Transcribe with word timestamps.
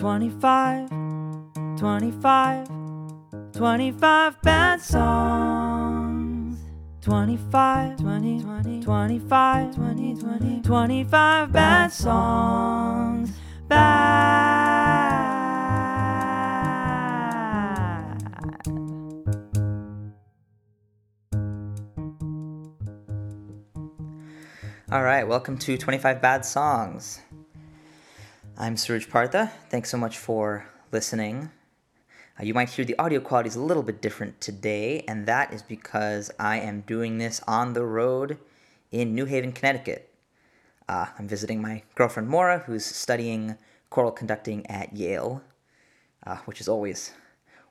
25, 0.00 0.88
25, 1.76 2.68
25 3.52 4.40
bad 4.40 4.80
songs. 4.80 6.58
25, 7.02 7.98
20, 7.98 8.40
20, 8.40 8.80
25, 8.82 9.74
20, 9.74 10.14
20, 10.14 10.62
25 10.62 11.52
bad 11.52 11.92
songs. 11.92 13.30
Bad. 13.68 15.10
All 24.90 25.02
right, 25.02 25.28
welcome 25.28 25.58
to 25.58 25.76
25 25.76 26.22
Bad 26.22 26.44
Songs. 26.44 27.20
I'm 28.60 28.76
Suraj 28.76 29.08
Partha. 29.08 29.50
Thanks 29.70 29.88
so 29.88 29.96
much 29.96 30.18
for 30.18 30.66
listening. 30.92 31.50
Uh, 32.38 32.42
you 32.42 32.52
might 32.52 32.68
hear 32.68 32.84
the 32.84 32.98
audio 32.98 33.18
quality 33.18 33.48
is 33.48 33.56
a 33.56 33.62
little 33.62 33.82
bit 33.82 34.02
different 34.02 34.38
today, 34.38 35.02
and 35.08 35.24
that 35.24 35.54
is 35.54 35.62
because 35.62 36.30
I 36.38 36.58
am 36.58 36.82
doing 36.82 37.16
this 37.16 37.40
on 37.48 37.72
the 37.72 37.86
road 37.86 38.36
in 38.90 39.14
New 39.14 39.24
Haven, 39.24 39.52
Connecticut. 39.52 40.12
Uh, 40.86 41.06
I'm 41.18 41.26
visiting 41.26 41.62
my 41.62 41.84
girlfriend 41.94 42.28
Mora, 42.28 42.58
who's 42.58 42.84
studying 42.84 43.56
choral 43.88 44.12
conducting 44.12 44.66
at 44.66 44.94
Yale, 44.94 45.40
uh, 46.26 46.36
which 46.44 46.60
is 46.60 46.68
always 46.68 47.14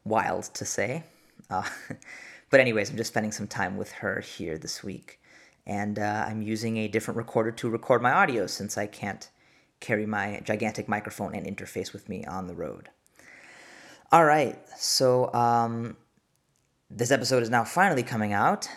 wild 0.04 0.46
to 0.56 0.66
say. 0.66 1.04
Uh, 1.52 1.70
but, 2.50 2.60
anyways, 2.60 2.90
I'm 2.90 2.98
just 2.98 3.12
spending 3.12 3.32
some 3.32 3.46
time 3.46 3.78
with 3.78 3.92
her 3.92 4.22
here 4.22 4.58
this 4.58 4.84
week 4.84 5.20
and 5.68 6.00
uh, 6.00 6.26
I'm 6.28 6.42
using 6.42 6.78
a 6.78 6.88
different 6.88 7.20
recorder 7.20 7.52
to 7.52 7.70
record 7.70 8.02
my 8.02 8.12
audio 8.12 8.48
since 8.48 8.76
I 8.76 8.88
can't 8.88 9.30
carry 9.80 10.06
my 10.06 10.42
gigantic 10.44 10.88
microphone 10.88 11.36
and 11.36 11.46
interface 11.46 11.94
with 11.94 12.10
me 12.10 12.26
on 12.26 12.48
the 12.48 12.56
road. 12.56 12.90
All 14.12 14.26
right, 14.26 14.58
so 14.78 15.32
um, 15.34 15.96
this 16.90 17.12
episode 17.12 17.44
is 17.44 17.50
now 17.50 17.64
finally 17.64 18.04
coming 18.04 18.34
out. 18.34 18.68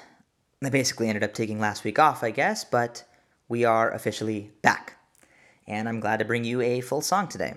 I 0.62 0.68
basically 0.70 1.08
ended 1.08 1.24
up 1.24 1.34
taking 1.34 1.58
last 1.58 1.84
week 1.84 1.98
off, 1.98 2.22
I 2.22 2.30
guess, 2.30 2.64
but 2.64 3.04
we 3.48 3.64
are 3.64 3.90
officially 3.90 4.52
back. 4.62 4.96
And 5.66 5.88
I'm 5.88 6.00
glad 6.00 6.18
to 6.18 6.24
bring 6.24 6.44
you 6.44 6.60
a 6.60 6.80
full 6.80 7.00
song 7.00 7.28
today. 7.28 7.54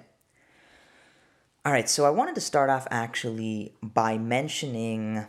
All 1.65 1.71
right, 1.71 1.89
so 1.89 2.05
I 2.05 2.11
wanted 2.11 2.35
to 2.35 2.41
start 2.41 2.69
off 2.69 2.87
actually 2.91 3.73
by 3.81 4.17
mentioning 4.17 5.25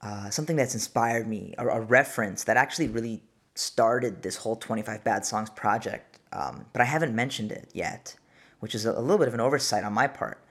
uh, 0.00 0.30
something 0.30 0.56
that's 0.56 0.74
inspired 0.74 1.28
me, 1.28 1.54
a, 1.58 1.66
a, 1.66 1.80
reference 1.80 2.44
that 2.44 2.56
actually 2.56 2.88
really 2.88 3.22
started 3.54 4.22
this 4.22 4.36
whole 4.36 4.56
25 4.56 5.04
Bad 5.04 5.24
Songs 5.24 5.50
project, 5.50 6.11
um, 6.32 6.66
but 6.72 6.82
I 6.82 6.84
haven't 6.84 7.14
mentioned 7.14 7.52
it 7.52 7.68
yet, 7.72 8.16
which 8.60 8.74
is 8.74 8.84
a, 8.86 9.00
little 9.00 9.18
bit 9.18 9.28
of 9.28 9.34
an 9.34 9.40
oversight 9.40 9.84
on 9.84 9.92
my 9.92 10.06
part. 10.06 10.42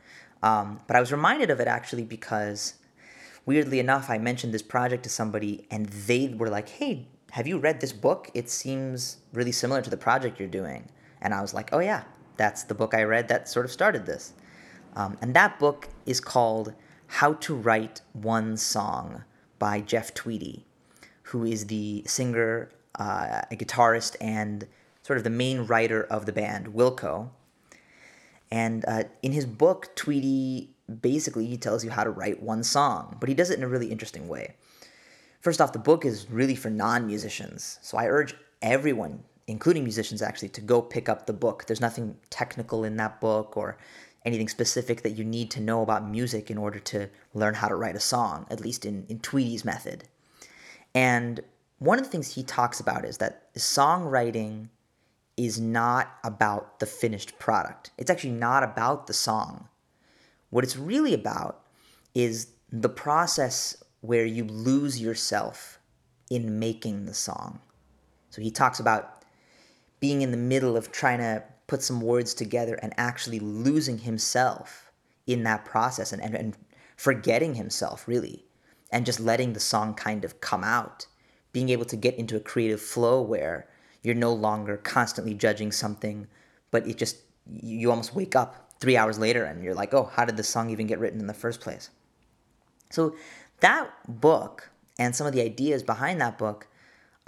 Um, 0.44 0.82
but 0.88 0.96
I 0.96 1.00
was 1.00 1.12
reminded 1.12 1.50
of 1.50 1.60
it 1.60 1.68
actually 1.68 2.04
because, 2.04 2.76
weirdly 3.46 3.80
enough, 3.80 4.10
I 4.10 4.18
mentioned 4.18 4.54
this 4.54 4.62
project 4.62 5.04
to 5.04 5.10
somebody 5.10 5.66
and 5.70 5.86
they 5.88 6.30
were 6.30 6.50
like, 6.50 6.70
hey, 6.70 7.08
have 7.32 7.48
you 7.48 7.58
read 7.58 7.80
this 7.80 7.94
book? 7.94 8.30
It 8.34 8.50
seems 8.50 9.18
really 9.34 9.52
similar 9.52 9.82
to 9.82 9.90
the 9.90 9.98
project 9.98 10.40
you're 10.40 10.50
doing. 10.50 10.90
And 11.22 11.34
I 11.34 11.42
was 11.42 11.54
like, 11.54 11.70
oh, 11.72 11.80
yeah, 11.80 12.04
that's 12.38 12.64
the 12.64 12.74
book 12.74 12.94
I 12.94 13.04
read 13.04 13.28
that 13.30 13.48
sort 13.48 13.66
of 13.66 13.72
started 13.72 14.06
this. 14.06 14.34
Um, 14.96 15.18
and 15.22 15.34
that 15.36 15.60
book 15.60 15.88
is 16.06 16.20
called 16.20 16.74
How 17.08 17.34
to 17.34 17.56
Write 17.56 18.02
One 18.14 18.58
Song 18.58 19.24
by 19.60 19.80
Jeff 19.80 20.14
Tweedy, 20.14 20.66
who 21.24 21.46
is 21.46 21.68
the 21.68 22.04
singer, 22.06 22.72
uh, 23.00 23.42
a 23.50 23.56
guitarist, 23.56 24.16
and 24.20 24.68
sort 25.02 25.18
of 25.18 25.24
the 25.24 25.30
main 25.30 25.62
writer 25.62 26.04
of 26.04 26.26
the 26.26 26.34
band 26.34 26.68
Wilco. 26.68 27.30
And 28.52 28.84
uh, 28.88 29.04
in 29.22 29.32
his 29.32 29.46
book, 29.46 29.96
Tweedy 29.96 30.72
basically 31.02 31.46
he 31.46 31.58
tells 31.58 31.84
you 31.86 31.90
how 31.92 32.04
to 32.04 32.10
write 32.10 32.42
one 32.42 32.64
song, 32.64 33.18
but 33.20 33.30
he 33.30 33.36
does 33.36 33.50
it 33.50 33.58
in 33.58 33.64
a 33.64 33.68
really 33.68 33.88
interesting 33.88 34.28
way. 34.28 34.56
First 35.40 35.62
off, 35.62 35.74
the 35.74 35.80
book 35.80 36.06
is 36.06 36.30
really 36.30 36.56
for 36.56 36.70
non-musicians, 36.70 37.80
so 37.82 37.98
I 37.98 38.08
urge 38.08 38.36
everyone, 38.62 39.24
including 39.48 39.84
musicians, 39.84 40.22
actually, 40.22 40.50
to 40.50 40.62
go 40.62 40.82
pick 40.82 41.10
up 41.10 41.26
the 41.26 41.34
book. 41.34 41.66
There's 41.66 41.82
nothing 41.82 42.18
technical 42.30 42.84
in 42.84 42.98
that 42.98 43.20
book 43.20 43.58
or 43.58 43.78
anything 44.24 44.50
specific 44.50 45.02
that 45.02 45.12
you 45.12 45.24
need 45.24 45.50
to 45.52 45.60
know 45.60 45.82
about 45.82 46.08
music 46.08 46.52
in 46.52 46.58
order 46.58 46.78
to 46.78 47.10
learn 47.34 47.56
how 47.56 47.68
to 47.68 47.76
write 47.76 47.96
a 47.96 48.00
song, 48.00 48.46
at 48.52 48.60
least 48.60 48.86
in, 48.86 49.06
in 49.10 49.20
Tweedy's 49.20 49.66
method. 49.66 50.04
And 50.94 51.40
one 51.80 51.98
of 51.98 52.04
the 52.06 52.12
things 52.12 52.36
he 52.36 52.44
talks 52.44 52.80
about 52.80 53.04
is 53.06 53.18
that 53.18 53.52
songwriting 53.56 54.68
is 55.38 55.60
not 55.60 56.18
about 56.24 56.80
the 56.80 56.86
finished 56.86 57.40
product. 57.40 57.92
It's 57.98 58.10
actually 58.10 58.34
not 58.34 58.64
about 58.64 59.08
the 59.08 59.14
song. 59.14 59.70
What 60.50 60.64
it's 60.64 60.78
really 60.78 61.14
about 61.14 61.64
is 62.14 62.48
the 62.72 62.90
process 62.90 63.84
where 64.02 64.26
you 64.26 64.44
lose 64.44 65.00
yourself 65.00 65.80
in 66.30 66.60
making 66.60 67.06
the 67.06 67.14
song. 67.14 67.60
So 68.30 68.42
he 68.42 68.52
talks 68.52 68.80
about 68.80 69.24
being 70.00 70.22
in 70.22 70.32
the 70.32 70.38
middle 70.38 70.76
of 70.76 70.92
trying 70.92 71.20
to 71.20 71.44
put 71.68 71.82
some 71.82 72.02
words 72.02 72.34
together 72.34 72.76
and 72.82 72.94
actually 72.98 73.40
losing 73.40 74.00
himself 74.00 74.92
in 75.28 75.44
that 75.44 75.64
process 75.64 76.12
and, 76.12 76.22
and, 76.22 76.36
and 76.36 76.58
forgetting 76.98 77.56
himself 77.56 78.08
really 78.08 78.46
and 78.92 79.06
just 79.06 79.20
letting 79.20 79.54
the 79.54 79.60
song 79.60 79.94
kind 79.94 80.26
of 80.26 80.42
come 80.42 80.64
out 80.64 81.06
being 81.54 81.70
able 81.70 81.86
to 81.86 81.96
get 81.96 82.16
into 82.16 82.36
a 82.36 82.42
creative 82.42 82.82
flow 82.82 83.22
where 83.22 83.68
you're 84.04 84.16
no 84.16 84.34
longer 84.34 84.78
constantly 84.78 85.34
judging 85.34 85.72
something 85.72 86.28
but 86.72 86.88
it 86.88 86.98
just 86.98 87.18
you 87.62 87.90
almost 87.90 88.16
wake 88.16 88.36
up 88.36 88.72
three 88.80 88.98
hours 88.98 89.20
later 89.20 89.44
and 89.44 89.64
you're 89.64 89.76
like 89.76 89.94
oh 89.94 90.12
how 90.16 90.26
did 90.26 90.38
this 90.38 90.50
song 90.50 90.70
even 90.70 90.88
get 90.88 91.00
written 91.00 91.20
in 91.20 91.28
the 91.28 91.34
first 91.34 91.62
place 91.62 91.90
so 92.90 93.16
that 93.62 93.90
book 94.08 94.70
and 95.00 95.16
some 95.16 95.26
of 95.26 95.34
the 95.34 95.42
ideas 95.42 95.84
behind 95.84 96.20
that 96.22 96.38
book 96.38 96.68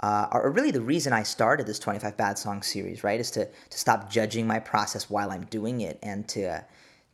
uh, 0.00 0.28
are 0.32 0.50
really 0.50 0.70
the 0.70 0.82
reason 0.82 1.12
I 1.12 1.22
started 1.22 1.66
this 1.66 1.78
25 1.78 2.16
Bad 2.16 2.36
Songs 2.36 2.66
series, 2.66 3.02
right? 3.02 3.18
Is 3.18 3.30
to, 3.32 3.46
to 3.46 3.78
stop 3.78 4.10
judging 4.10 4.46
my 4.46 4.58
process 4.58 5.08
while 5.08 5.30
I'm 5.30 5.46
doing 5.46 5.80
it 5.80 5.98
and 6.02 6.28
to, 6.28 6.44
uh, 6.44 6.60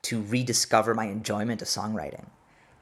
to 0.03 0.23
rediscover 0.23 0.93
my 0.93 1.07
enjoyment 1.07 1.63
of 1.63 1.69
songwriting. 1.69 2.27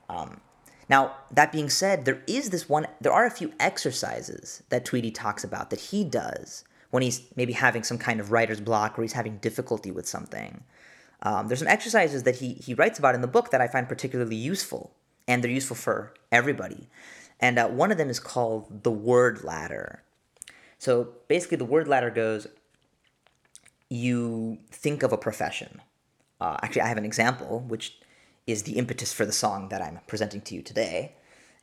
Um, 0.09 0.41
now, 0.89 1.16
that 1.31 1.53
being 1.53 1.69
said, 1.69 2.06
there 2.06 2.22
is 2.27 2.49
this 2.49 2.69
one, 2.69 2.87
there 3.00 3.12
are 3.12 3.27
a 3.27 3.31
few 3.31 3.53
exercises 3.60 4.62
that 4.71 4.87
Tweedy 4.87 5.10
talks 5.10 5.45
about 5.45 5.69
that 5.69 5.81
he 5.81 6.05
does 6.05 6.65
when 6.91 7.03
he's 7.03 7.22
maybe 7.37 7.53
having 7.53 7.82
some 7.82 7.99
kind 7.99 8.21
of 8.21 8.32
writer's 8.32 8.60
block 8.60 8.99
or 8.99 9.03
he's 9.03 9.12
having 9.12 9.38
difficulty 9.38 9.91
with 9.91 10.09
something. 10.09 10.65
Um, 11.22 11.49
there's 11.49 11.59
some 11.59 11.69
exercises 11.69 12.22
that 12.22 12.37
he, 12.37 12.54
he 12.54 12.75
writes 12.75 12.99
about 12.99 13.15
in 13.15 13.21
the 13.21 13.26
book 13.26 13.50
that 13.50 13.60
I 13.60 13.66
find 13.66 13.88
particularly 13.88 14.37
useful, 14.37 14.94
and 15.27 15.43
they're 15.43 15.50
useful 15.50 15.77
for 15.77 16.15
everybody. 16.31 16.88
And 17.41 17.59
uh, 17.59 17.69
one 17.69 17.91
of 17.93 17.98
them 17.98 18.10
is 18.10 18.21
called 18.21 18.84
the 18.84 18.91
word 18.91 19.44
ladder. 19.44 20.03
So 20.78 21.15
basically, 21.28 21.56
the 21.56 21.65
word 21.65 21.88
ladder 21.88 22.10
goes 22.10 22.47
you 23.88 24.59
think 24.71 25.03
of 25.03 25.12
a 25.12 25.19
profession. 25.19 25.81
Uh, 26.41 26.56
actually, 26.62 26.82
I 26.82 26.88
have 26.88 26.98
an 26.98 27.04
example, 27.04 27.60
which 27.60 27.98
is 28.47 28.62
the 28.62 28.72
impetus 28.72 29.12
for 29.12 29.25
the 29.27 29.32
song 29.32 29.69
that 29.71 29.82
I'm 29.82 30.00
presenting 30.06 30.41
to 30.43 30.54
you 30.54 30.62
today. 30.62 31.16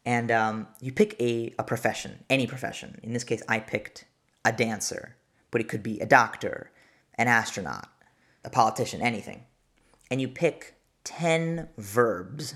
And 0.05 0.31
um, 0.31 0.67
you 0.81 0.91
pick 0.91 1.15
a, 1.19 1.53
a 1.57 1.63
profession, 1.63 2.23
any 2.29 2.45
profession. 2.45 2.99
In 3.03 3.13
this 3.13 3.23
case, 3.23 3.41
I 3.47 3.59
picked 3.59 4.05
a 4.45 4.53
dancer, 4.53 5.17
but 5.51 5.59
it 5.59 5.67
could 5.67 5.83
be 5.83 5.99
a 5.99 6.05
doctor, 6.05 6.71
an 7.15 7.27
astronaut, 7.27 7.89
a 8.45 8.49
politician, 8.49 9.01
anything. 9.01 9.43
And 10.09 10.21
you 10.21 10.29
pick 10.29 10.75
10 11.03 11.69
verbs 11.77 12.55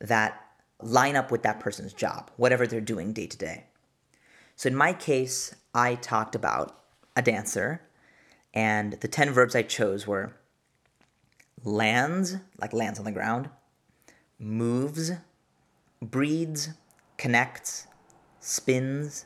that 0.00 0.40
line 0.80 1.16
up 1.16 1.30
with 1.30 1.42
that 1.42 1.60
person's 1.60 1.92
job, 1.92 2.30
whatever 2.36 2.66
they're 2.66 2.80
doing 2.80 3.12
day 3.12 3.26
to 3.26 3.36
day. 3.36 3.66
So 4.54 4.68
in 4.68 4.74
my 4.74 4.92
case, 4.92 5.54
I 5.74 5.96
talked 5.96 6.34
about 6.34 6.78
a 7.14 7.22
dancer, 7.22 7.82
and 8.54 8.94
the 8.94 9.08
10 9.08 9.32
verbs 9.32 9.54
I 9.54 9.62
chose 9.62 10.06
were 10.06 10.36
lands, 11.64 12.36
like 12.58 12.72
lands 12.72 12.98
on 12.98 13.04
the 13.04 13.12
ground, 13.12 13.50
moves, 14.38 15.12
breeds, 16.00 16.70
connects, 17.16 17.86
spins, 18.40 19.24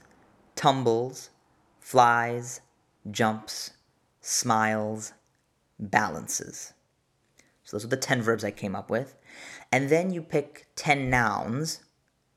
tumbles, 0.54 1.29
flies, 1.90 2.60
jumps, 3.10 3.72
smiles, 4.20 5.12
balances. 5.76 6.72
So 7.64 7.76
those 7.76 7.84
are 7.84 7.88
the 7.88 7.96
10 7.96 8.22
verbs 8.22 8.44
I 8.44 8.52
came 8.52 8.76
up 8.76 8.90
with. 8.90 9.16
And 9.72 9.88
then 9.88 10.12
you 10.12 10.22
pick 10.22 10.68
10 10.76 11.10
nouns 11.10 11.80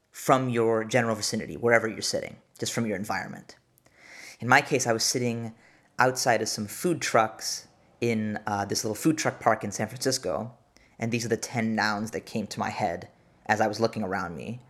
from 0.09 0.49
your 0.49 0.83
general 0.83 1.15
vicinity, 1.15 1.55
wherever 1.55 1.87
you're 1.87 2.01
sitting, 2.01 2.37
just 2.57 2.73
from 2.73 2.87
your 2.87 2.95
environment. 2.95 3.57
In 4.39 4.47
my 4.47 4.59
case, 4.59 4.87
I 4.87 4.93
was 4.93 5.03
sitting 5.03 5.53
outside 5.99 6.41
of 6.41 6.49
some 6.49 6.65
food 6.65 6.99
trucks 6.99 7.67
in 8.01 8.39
uh, 8.47 8.65
this 8.65 8.83
little 8.83 8.95
food 8.95 9.19
truck 9.19 9.39
park 9.39 9.63
in 9.63 9.71
San 9.71 9.87
Francisco, 9.87 10.51
and 10.97 11.11
these 11.11 11.25
are 11.25 11.29
the 11.29 11.37
10 11.37 11.75
nouns 11.75 12.09
that 12.09 12.25
came 12.25 12.47
to 12.47 12.59
my 12.59 12.71
head 12.71 13.07
as 13.45 13.61
I 13.61 13.67
was 13.67 13.79
looking 13.79 14.01
around 14.01 14.35
me. 14.35 14.61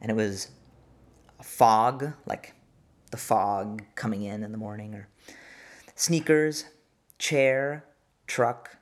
And 0.00 0.10
it 0.10 0.14
was 0.14 0.48
fog, 1.40 2.14
like 2.26 2.56
the 3.08 3.16
fog 3.16 3.82
coming 3.94 4.22
in 4.22 4.42
in 4.42 4.52
the 4.52 4.58
morning, 4.58 4.94
or 4.94 5.08
sneakers, 5.94 6.64
chair, 7.18 7.84
truck, 8.26 8.76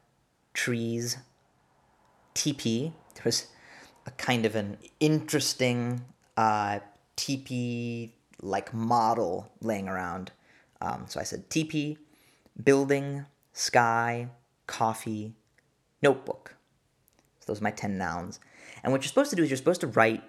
trees, 0.55 1.19
teepee. 2.34 2.93
There 3.14 3.23
was 3.25 3.46
a 4.06 4.11
kind 4.12 4.46
of 4.46 4.55
an 4.55 4.78
interesting 5.00 6.05
uh, 6.37 6.81
teepee 7.17 8.14
like 8.43 8.73
model 8.75 9.50
laying 9.61 9.88
around. 9.88 10.32
Um, 10.81 11.06
so 11.08 11.19
I 11.19 11.23
said 11.23 11.49
teepee, 11.49 11.99
building, 12.62 13.25
sky, 13.52 14.28
coffee, 14.67 15.34
notebook. 16.02 16.55
So 17.40 17.52
those 17.52 17.61
are 17.61 17.64
my 17.64 17.70
10 17.70 17.96
nouns. 17.96 18.40
And 18.82 18.93
what 18.93 19.02
you're 19.02 19.08
supposed 19.08 19.31
to 19.31 19.37
do 19.37 19.43
is 19.43 19.50
you're 19.50 19.56
supposed 19.56 19.81
to 19.81 19.87
write 19.87 20.23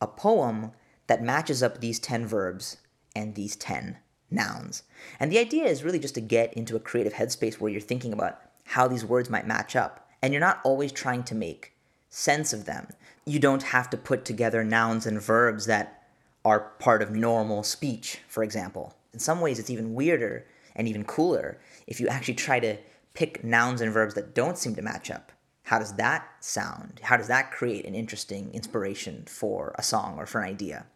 a 0.00 0.06
poem 0.06 0.72
that 1.08 1.22
matches 1.22 1.62
up 1.62 1.80
these 1.80 1.98
10 1.98 2.26
verbs 2.26 2.76
and 3.18 3.34
these 3.34 3.56
10 3.56 3.98
nouns. 4.30 4.84
And 5.18 5.32
the 5.32 5.38
idea 5.38 5.64
is 5.64 5.82
really 5.82 5.98
just 5.98 6.14
to 6.14 6.20
get 6.20 6.54
into 6.54 6.76
a 6.76 6.80
creative 6.80 7.14
headspace 7.14 7.54
where 7.54 7.70
you're 7.70 7.80
thinking 7.80 8.12
about 8.12 8.40
how 8.64 8.86
these 8.86 9.04
words 9.04 9.28
might 9.28 9.46
match 9.46 9.74
up. 9.74 10.08
And 10.22 10.32
you're 10.32 10.40
not 10.40 10.60
always 10.64 10.92
trying 10.92 11.24
to 11.24 11.34
make 11.34 11.72
sense 12.10 12.52
of 12.52 12.64
them. 12.64 12.88
You 13.24 13.38
don't 13.38 13.62
have 13.64 13.90
to 13.90 13.96
put 13.96 14.24
together 14.24 14.62
nouns 14.64 15.06
and 15.06 15.20
verbs 15.20 15.66
that 15.66 16.06
are 16.44 16.60
part 16.78 17.02
of 17.02 17.10
normal 17.10 17.62
speech, 17.62 18.20
for 18.28 18.42
example. 18.42 18.94
In 19.12 19.18
some 19.18 19.40
ways, 19.40 19.58
it's 19.58 19.70
even 19.70 19.94
weirder 19.94 20.46
and 20.76 20.86
even 20.86 21.04
cooler 21.04 21.58
if 21.86 22.00
you 22.00 22.08
actually 22.08 22.34
try 22.34 22.60
to 22.60 22.76
pick 23.14 23.42
nouns 23.42 23.80
and 23.80 23.92
verbs 23.92 24.14
that 24.14 24.34
don't 24.34 24.58
seem 24.58 24.74
to 24.76 24.82
match 24.82 25.10
up. 25.10 25.32
How 25.64 25.78
does 25.78 25.94
that 25.94 26.26
sound? 26.40 27.00
How 27.02 27.16
does 27.16 27.28
that 27.28 27.50
create 27.50 27.84
an 27.84 27.94
interesting 27.94 28.50
inspiration 28.54 29.24
for 29.26 29.74
a 29.76 29.82
song 29.82 30.16
or 30.16 30.24
for 30.24 30.40
an 30.40 30.48
idea? 30.48 30.86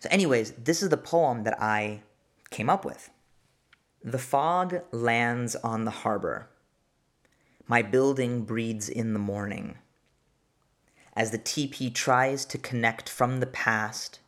So, 0.00 0.08
anyways, 0.10 0.52
this 0.52 0.82
is 0.82 0.88
the 0.88 0.96
poem 0.96 1.44
that 1.44 1.60
I 1.62 2.02
came 2.50 2.70
up 2.70 2.84
with. 2.84 3.10
The 4.02 4.18
fog 4.18 4.80
lands 4.92 5.54
on 5.56 5.84
the 5.84 5.90
harbor. 5.90 6.48
My 7.66 7.82
building 7.82 8.42
breeds 8.42 8.88
in 8.88 9.12
the 9.12 9.18
morning. 9.18 9.76
As 11.14 11.30
the 11.30 11.38
teepee 11.38 11.90
tries 11.90 12.46
to 12.46 12.56
connect 12.56 13.08
from 13.08 13.40
the 13.40 13.46
past, 13.46 14.20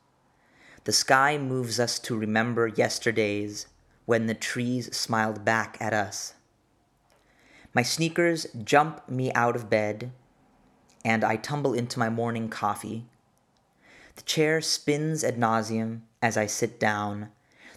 the 0.84 0.92
sky 0.92 1.38
moves 1.38 1.80
us 1.80 1.98
to 2.00 2.19
remember 2.19 2.66
yesterdays 2.66 3.66
when 4.04 4.26
the 4.26 4.34
trees 4.34 4.94
smiled 4.94 5.44
back 5.44 5.78
at 5.80 5.94
us. 5.94 6.34
My 7.72 7.82
sneakers 7.82 8.46
jump 8.62 9.08
me 9.08 9.32
out 9.32 9.56
of 9.56 9.70
bed, 9.70 10.12
and 11.02 11.24
I 11.24 11.36
tumble 11.36 11.72
into 11.72 11.98
my 11.98 12.10
morning 12.10 12.50
coffee. 12.50 13.06
The 14.17 14.23
chair 14.23 14.61
spins 14.61 15.25
ad 15.25 15.37
nauseum 15.37 16.03
as 16.20 16.37
I 16.37 16.47
sit 16.47 16.79
down, 16.79 17.31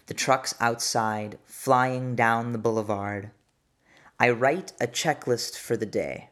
the 0.06 0.14
trucks 0.14 0.54
outside 0.60 1.38
flying 1.44 2.14
down 2.14 2.52
the 2.52 2.58
boulevard. 2.58 3.30
I 4.18 4.30
write 4.30 4.72
a 4.80 4.86
checklist 4.86 5.58
for 5.58 5.76
the 5.76 5.86
day. 5.86 6.30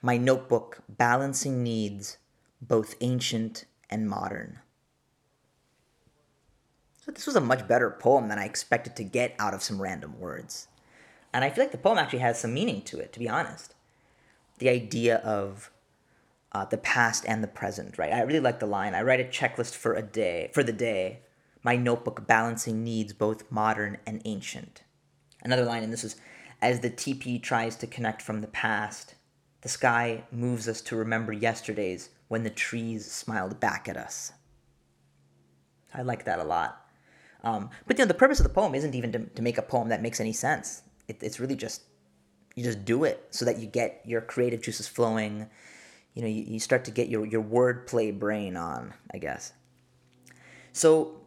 My 0.00 0.16
notebook 0.16 0.82
balancing 0.88 1.62
needs, 1.62 2.18
both 2.60 2.94
ancient 3.00 3.64
and 3.88 4.08
modern. 4.08 4.60
So, 7.04 7.10
this 7.10 7.26
was 7.26 7.34
a 7.34 7.40
much 7.40 7.66
better 7.66 7.90
poem 7.90 8.28
than 8.28 8.38
I 8.38 8.44
expected 8.44 8.94
to 8.96 9.04
get 9.04 9.34
out 9.38 9.54
of 9.54 9.62
some 9.62 9.82
random 9.82 10.20
words. 10.20 10.68
And 11.32 11.44
I 11.44 11.50
feel 11.50 11.64
like 11.64 11.72
the 11.72 11.78
poem 11.78 11.98
actually 11.98 12.20
has 12.20 12.40
some 12.40 12.54
meaning 12.54 12.82
to 12.82 13.00
it, 13.00 13.12
to 13.12 13.18
be 13.18 13.28
honest. 13.28 13.74
The 14.58 14.68
idea 14.68 15.16
of 15.18 15.70
uh, 16.52 16.64
the 16.66 16.78
past 16.78 17.24
and 17.26 17.42
the 17.42 17.48
present, 17.48 17.98
right? 17.98 18.12
I 18.12 18.22
really 18.22 18.40
like 18.40 18.60
the 18.60 18.66
line. 18.66 18.94
I 18.94 19.02
write 19.02 19.20
a 19.20 19.24
checklist 19.24 19.74
for 19.74 19.94
a 19.94 20.02
day, 20.02 20.50
for 20.52 20.62
the 20.62 20.72
day. 20.72 21.20
My 21.62 21.76
notebook 21.76 22.26
balancing 22.26 22.82
needs 22.82 23.12
both 23.12 23.50
modern 23.50 23.98
and 24.06 24.20
ancient. 24.24 24.82
Another 25.42 25.64
line, 25.64 25.82
and 25.82 25.92
this 25.92 26.04
is 26.04 26.16
as 26.60 26.80
the 26.80 26.90
teepee 26.90 27.38
tries 27.40 27.76
to 27.76 27.86
connect 27.86 28.22
from 28.22 28.40
the 28.40 28.46
past, 28.46 29.16
the 29.62 29.68
sky 29.68 30.24
moves 30.30 30.68
us 30.68 30.80
to 30.82 30.96
remember 30.96 31.32
yesterdays 31.32 32.10
when 32.28 32.44
the 32.44 32.50
trees 32.50 33.10
smiled 33.10 33.58
back 33.58 33.88
at 33.88 33.96
us. 33.96 34.32
I 35.92 36.02
like 36.02 36.24
that 36.24 36.38
a 36.38 36.44
lot. 36.44 36.86
Um, 37.42 37.70
but 37.86 37.98
you 37.98 38.04
know, 38.04 38.08
the 38.08 38.14
purpose 38.14 38.38
of 38.38 38.44
the 38.44 38.52
poem 38.52 38.74
isn't 38.74 38.94
even 38.94 39.12
to, 39.12 39.18
to 39.26 39.42
make 39.42 39.58
a 39.58 39.62
poem 39.62 39.88
that 39.88 40.02
makes 40.02 40.20
any 40.20 40.32
sense. 40.32 40.82
It, 41.08 41.18
it's 41.20 41.40
really 41.40 41.56
just 41.56 41.82
you 42.54 42.62
just 42.62 42.84
do 42.84 43.04
it 43.04 43.26
so 43.30 43.44
that 43.44 43.58
you 43.58 43.66
get 43.66 44.02
your 44.04 44.20
creative 44.20 44.62
juices 44.62 44.86
flowing. 44.86 45.48
You 46.14 46.22
know, 46.22 46.28
you, 46.28 46.44
you 46.46 46.60
start 46.60 46.84
to 46.86 46.90
get 46.90 47.08
your 47.08 47.26
your 47.26 47.42
wordplay 47.42 48.16
brain 48.16 48.56
on, 48.56 48.94
I 49.12 49.18
guess. 49.18 49.52
So 50.72 51.20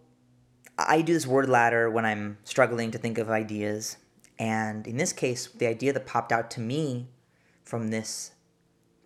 I 0.77 1.01
do 1.01 1.13
this 1.13 1.27
word 1.27 1.49
ladder 1.49 1.89
when 1.89 2.05
I'm 2.05 2.37
struggling 2.43 2.91
to 2.91 2.97
think 2.97 3.17
of 3.17 3.29
ideas. 3.29 3.97
And 4.37 4.85
in 4.85 4.97
this 4.97 5.13
case, 5.13 5.47
the 5.47 5.67
idea 5.67 5.93
that 5.93 6.05
popped 6.05 6.31
out 6.31 6.51
to 6.51 6.59
me 6.59 7.07
from 7.63 7.89
this 7.89 8.31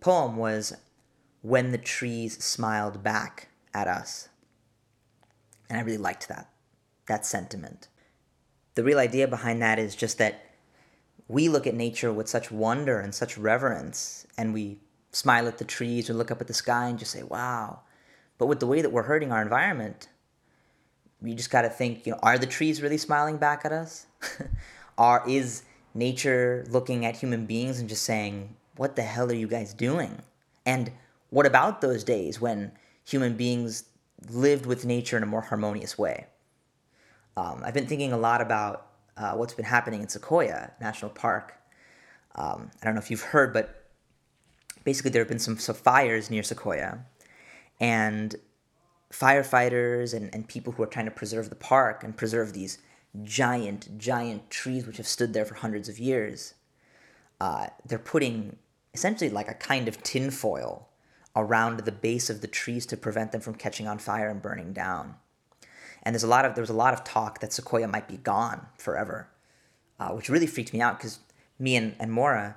poem 0.00 0.36
was 0.36 0.76
when 1.42 1.72
the 1.72 1.78
trees 1.78 2.42
smiled 2.42 3.02
back 3.02 3.48
at 3.72 3.86
us. 3.86 4.28
And 5.68 5.78
I 5.78 5.82
really 5.82 5.98
liked 5.98 6.28
that, 6.28 6.50
that 7.06 7.24
sentiment. 7.24 7.88
The 8.74 8.82
real 8.82 8.98
idea 8.98 9.28
behind 9.28 9.62
that 9.62 9.78
is 9.78 9.94
just 9.94 10.18
that 10.18 10.42
we 11.28 11.48
look 11.48 11.66
at 11.66 11.74
nature 11.74 12.12
with 12.12 12.28
such 12.28 12.50
wonder 12.50 12.98
and 12.98 13.14
such 13.14 13.38
reverence, 13.38 14.26
and 14.36 14.52
we 14.52 14.78
smile 15.12 15.48
at 15.48 15.58
the 15.58 15.64
trees 15.64 16.08
or 16.08 16.14
look 16.14 16.30
up 16.30 16.40
at 16.40 16.46
the 16.46 16.54
sky 16.54 16.88
and 16.88 16.98
just 16.98 17.10
say, 17.10 17.22
wow. 17.22 17.80
But 18.38 18.46
with 18.46 18.60
the 18.60 18.66
way 18.66 18.80
that 18.82 18.90
we're 18.90 19.02
hurting 19.02 19.32
our 19.32 19.42
environment, 19.42 20.08
you 21.22 21.34
just 21.34 21.50
got 21.50 21.62
to 21.62 21.68
think, 21.68 22.06
you 22.06 22.12
know, 22.12 22.18
are 22.22 22.38
the 22.38 22.46
trees 22.46 22.80
really 22.80 22.98
smiling 22.98 23.36
back 23.36 23.64
at 23.64 23.72
us? 23.72 24.06
are 24.98 25.22
is 25.26 25.62
nature 25.94 26.64
looking 26.70 27.04
at 27.04 27.16
human 27.16 27.46
beings 27.46 27.80
and 27.80 27.88
just 27.88 28.04
saying, 28.04 28.54
"What 28.76 28.96
the 28.96 29.02
hell 29.02 29.30
are 29.30 29.34
you 29.34 29.48
guys 29.48 29.74
doing?" 29.74 30.22
And 30.64 30.92
what 31.30 31.46
about 31.46 31.80
those 31.80 32.04
days 32.04 32.40
when 32.40 32.72
human 33.04 33.36
beings 33.36 33.84
lived 34.28 34.66
with 34.66 34.84
nature 34.84 35.16
in 35.16 35.22
a 35.22 35.26
more 35.26 35.40
harmonious 35.40 35.98
way? 35.98 36.26
Um, 37.36 37.62
I've 37.64 37.74
been 37.74 37.86
thinking 37.86 38.12
a 38.12 38.18
lot 38.18 38.40
about 38.40 38.86
uh, 39.16 39.32
what's 39.32 39.54
been 39.54 39.64
happening 39.64 40.02
in 40.02 40.08
Sequoia 40.08 40.72
National 40.80 41.10
Park. 41.10 41.54
Um, 42.34 42.70
I 42.80 42.84
don't 42.84 42.94
know 42.94 43.00
if 43.00 43.10
you've 43.10 43.22
heard, 43.22 43.52
but 43.52 43.79
basically 44.84 45.10
there 45.10 45.22
have 45.22 45.28
been 45.28 45.38
some, 45.38 45.58
some 45.58 45.74
fires 45.74 46.30
near 46.30 46.42
Sequoia, 46.42 47.04
and 47.80 48.36
firefighters 49.12 50.14
and, 50.14 50.32
and 50.34 50.48
people 50.48 50.72
who 50.72 50.82
are 50.82 50.86
trying 50.86 51.06
to 51.06 51.10
preserve 51.10 51.50
the 51.50 51.56
park 51.56 52.04
and 52.04 52.16
preserve 52.16 52.52
these 52.52 52.78
giant, 53.24 53.98
giant 53.98 54.50
trees 54.50 54.86
which 54.86 54.98
have 54.98 55.06
stood 55.06 55.32
there 55.32 55.44
for 55.44 55.54
hundreds 55.54 55.88
of 55.88 55.98
years, 55.98 56.54
uh, 57.40 57.66
they're 57.84 57.98
putting 57.98 58.56
essentially 58.94 59.30
like 59.30 59.48
a 59.48 59.54
kind 59.54 59.88
of 59.88 60.02
tinfoil 60.02 60.88
around 61.34 61.80
the 61.80 61.92
base 61.92 62.28
of 62.30 62.40
the 62.40 62.46
trees 62.46 62.86
to 62.86 62.96
prevent 62.96 63.32
them 63.32 63.40
from 63.40 63.54
catching 63.54 63.86
on 63.86 63.98
fire 63.98 64.28
and 64.28 64.42
burning 64.42 64.72
down. 64.72 65.14
And 66.02 66.14
there's 66.14 66.22
a 66.22 66.28
lot 66.28 66.44
of 66.44 66.54
there 66.54 66.62
was 66.62 66.70
a 66.70 66.74
lot 66.74 66.94
of 66.94 67.04
talk 67.04 67.40
that 67.40 67.52
Sequoia 67.52 67.86
might 67.86 68.08
be 68.08 68.16
gone 68.16 68.66
forever, 68.78 69.28
uh, 69.98 70.10
which 70.10 70.28
really 70.28 70.46
freaked 70.46 70.72
me 70.72 70.80
out 70.80 70.98
because 70.98 71.20
me 71.58 71.76
and, 71.76 71.94
and 72.00 72.10
Mora 72.10 72.56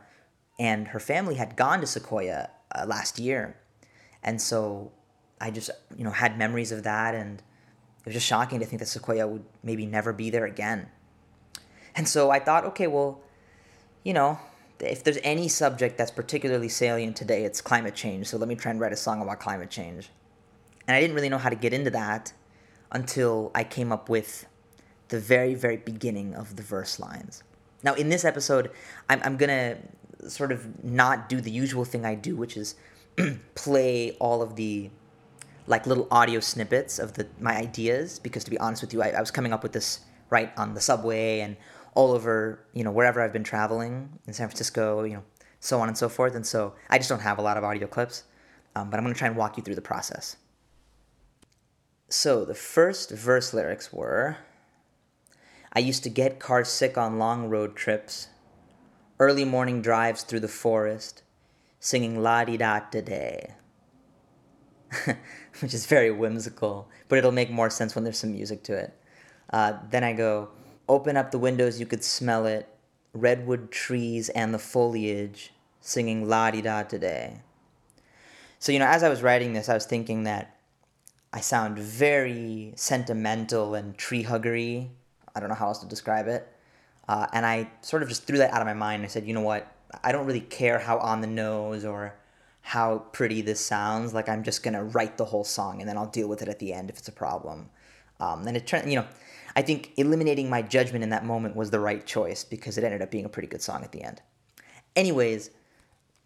and 0.60 0.90
her 0.90 1.00
family 1.00 1.36
had 1.36 1.56
gone 1.56 1.82
to 1.82 1.88
Sequoia 1.88 2.50
uh, 2.76 2.86
last 2.86 3.20
year, 3.20 3.58
and 4.24 4.42
so 4.42 4.92
I 5.40 5.52
just 5.52 5.70
you 5.96 6.04
know 6.04 6.12
had 6.12 6.38
memories 6.38 6.72
of 6.72 6.84
that, 6.84 7.16
and 7.16 7.40
it 7.40 8.06
was 8.06 8.14
just 8.14 8.28
shocking 8.28 8.60
to 8.60 8.66
think 8.66 8.80
that 8.80 8.88
Sequoia 8.88 9.28
would 9.28 9.46
maybe 9.64 9.86
never 9.86 10.14
be 10.14 10.30
there 10.30 10.46
again. 10.46 10.90
And 11.96 12.08
so 12.08 12.32
I 12.32 12.40
thought, 12.40 12.66
okay, 12.66 12.88
well, 12.88 13.22
you 14.04 14.14
know, 14.14 14.40
if 14.80 15.04
there's 15.04 15.20
any 15.24 15.48
subject 15.48 15.98
that's 15.98 16.12
particularly 16.12 16.70
salient 16.70 17.16
today, 17.16 17.44
it's 17.46 17.62
climate 17.62 17.96
change. 17.96 18.28
So 18.28 18.38
let 18.38 18.48
me 18.48 18.56
try 18.56 18.72
and 18.72 18.80
write 18.80 18.92
a 18.92 18.98
song 18.98 19.22
about 19.22 19.40
climate 19.40 19.70
change. 19.70 20.10
And 20.88 20.96
I 20.96 21.00
didn't 21.00 21.16
really 21.16 21.30
know 21.30 21.38
how 21.38 21.50
to 21.50 21.56
get 21.56 21.74
into 21.74 21.90
that 21.92 22.34
until 22.92 23.52
I 23.56 23.64
came 23.64 23.92
up 23.92 24.10
with 24.10 24.46
the 25.10 25.20
very, 25.20 25.54
very 25.54 25.78
beginning 25.78 26.34
of 26.36 26.56
the 26.56 26.64
verse 26.64 27.00
lines. 27.00 27.44
Now, 27.84 27.94
in 27.94 28.10
this 28.10 28.26
episode, 28.26 28.72
I'm, 29.10 29.22
I'm 29.24 29.38
going 29.38 29.50
to 29.50 29.78
sort 30.30 30.52
of 30.52 30.84
not 30.84 31.30
do 31.30 31.42
the 31.42 31.52
usual 31.52 31.86
thing 31.86 32.06
I 32.06 32.16
do, 32.16 32.36
which 32.36 32.58
is 32.58 32.76
play 33.56 34.12
all 34.20 34.42
of 34.42 34.56
the 34.56 34.90
like 35.66 35.88
little 35.88 36.08
audio 36.12 36.40
snippets 36.40 37.00
of 37.00 37.14
the 37.14 37.28
my 37.40 37.56
ideas 37.56 38.20
because 38.20 38.44
to 38.44 38.52
be 38.52 38.58
honest 38.58 38.82
with 38.82 38.94
you 38.94 39.02
I, 39.02 39.10
I 39.10 39.22
was 39.22 39.32
coming 39.32 39.54
up 39.54 39.64
with 39.64 39.72
this 39.72 40.02
right 40.30 40.52
on 40.58 40.74
the 40.74 40.82
subway 40.82 41.40
and 41.40 41.56
all 41.94 42.12
over 42.12 42.60
you 42.74 42.84
know 42.84 42.92
wherever 42.92 43.22
I've 43.22 43.32
been 43.32 43.46
traveling 43.46 44.20
in 44.28 44.34
San 44.34 44.50
Francisco 44.50 45.04
you 45.04 45.14
know 45.14 45.24
so 45.62 45.80
on 45.80 45.88
and 45.88 45.98
so 45.98 46.10
forth 46.10 46.36
and 46.36 46.46
so 46.46 46.74
I 46.90 46.98
just 46.98 47.08
don't 47.08 47.22
have 47.22 47.38
a 47.38 47.42
lot 47.42 47.56
of 47.56 47.64
audio 47.64 47.88
clips 47.88 48.24
um, 48.76 48.90
but 48.90 48.98
I'm 48.98 49.06
to 49.06 49.14
try 49.14 49.28
and 49.28 49.38
walk 49.38 49.58
you 49.58 49.64
through 49.64 49.76
the 49.76 49.82
process. 49.82 50.38
So 52.10 52.46
the 52.46 52.56
first 52.56 53.12
verse 53.12 53.54
lyrics 53.54 53.94
were 53.94 54.38
I 55.72 55.80
used 55.80 56.04
to 56.04 56.10
get 56.10 56.40
car 56.40 56.64
sick 56.64 56.98
on 56.98 57.18
long 57.18 57.50
road 57.50 57.76
trips, 57.76 58.28
early 59.20 59.46
morning 59.46 59.82
drives 59.82 60.24
through 60.24 60.42
the 60.42 60.48
forest, 60.48 61.24
singing 61.80 62.22
la 62.22 62.44
di 62.44 62.58
da 62.58 62.80
Today. 62.80 63.54
Which 65.60 65.74
is 65.74 65.86
very 65.86 66.12
whimsical, 66.12 66.90
but 67.10 67.18
it'll 67.18 67.32
make 67.32 67.50
more 67.50 67.70
sense 67.70 67.96
when 67.96 68.04
there's 68.04 68.18
some 68.18 68.32
music 68.32 68.64
to 68.64 68.78
it. 68.78 68.94
Uh, 69.52 69.74
then 69.90 70.04
I 70.04 70.14
go, 70.14 70.50
open 70.90 71.18
up 71.18 71.32
the 71.32 71.40
windows, 71.40 71.80
you 71.80 71.86
could 71.86 72.04
smell 72.04 72.46
it, 72.46 72.68
redwood 73.14 73.72
trees 73.72 74.30
and 74.30 74.54
the 74.54 74.60
foliage, 74.60 75.54
singing 75.82 76.28
La 76.28 76.52
Di 76.52 76.62
Da 76.62 76.84
today. 76.84 77.42
So, 78.60 78.72
you 78.72 78.80
know, 78.80 78.88
as 78.88 79.04
I 79.04 79.10
was 79.10 79.22
writing 79.22 79.54
this, 79.54 79.70
I 79.70 79.74
was 79.74 79.86
thinking 79.86 80.24
that 80.24 80.58
I 81.34 81.42
sound 81.42 81.78
very 81.78 82.74
sentimental 82.76 83.76
and 83.76 83.98
tree 83.98 84.24
huggery. 84.24 84.90
I 85.36 85.40
don't 85.40 85.50
know 85.50 85.56
how 85.56 85.68
else 85.68 85.80
to 85.80 85.88
describe 85.88 86.28
it. 86.28 86.48
Uh, 87.08 87.28
and 87.34 87.46
I 87.46 87.70
sort 87.82 88.02
of 88.04 88.10
just 88.10 88.26
threw 88.26 88.38
that 88.38 88.54
out 88.54 88.62
of 88.62 88.68
my 88.68 88.74
mind. 88.74 89.04
I 89.04 89.08
said, 89.08 89.26
you 89.26 89.34
know 89.34 89.42
what? 89.42 89.68
I 90.04 90.12
don't 90.12 90.26
really 90.26 90.42
care 90.42 90.80
how 90.80 90.98
on 91.00 91.22
the 91.22 91.28
nose 91.28 91.86
or 91.86 92.16
how 92.62 93.00
pretty 93.12 93.42
this 93.42 93.60
sounds. 93.60 94.14
Like, 94.14 94.30
I'm 94.30 94.44
just 94.44 94.64
to 94.64 94.84
write 94.84 95.18
the 95.18 95.26
whole 95.26 95.44
song 95.44 95.82
and 95.82 95.90
then 95.90 95.98
I'll 95.98 96.08
deal 96.08 96.28
with 96.28 96.42
it 96.42 96.48
at 96.48 96.60
the 96.60 96.74
end 96.74 96.90
if 96.90 96.98
it's 96.98 97.08
a 97.08 97.14
problem. 97.14 97.70
Um, 98.20 98.48
and 98.48 98.56
it 98.56 98.66
turned, 98.66 98.90
you 98.90 99.00
know, 99.00 99.08
I 99.56 99.62
think 99.62 99.92
eliminating 99.98 100.50
my 100.50 100.62
judgment 100.62 101.04
in 101.04 101.10
that 101.10 101.26
moment 101.26 101.56
was 101.56 101.70
the 101.70 101.80
right 101.80 102.06
choice 102.06 102.44
because 102.44 102.78
it 102.78 102.84
ended 102.84 103.02
up 103.02 103.12
being 103.12 103.26
a 103.26 103.30
pretty 103.30 103.48
good 103.48 103.62
song 103.62 103.84
at 103.84 103.92
the 103.92 104.02
end. 104.02 104.22
Anyways, 104.96 105.52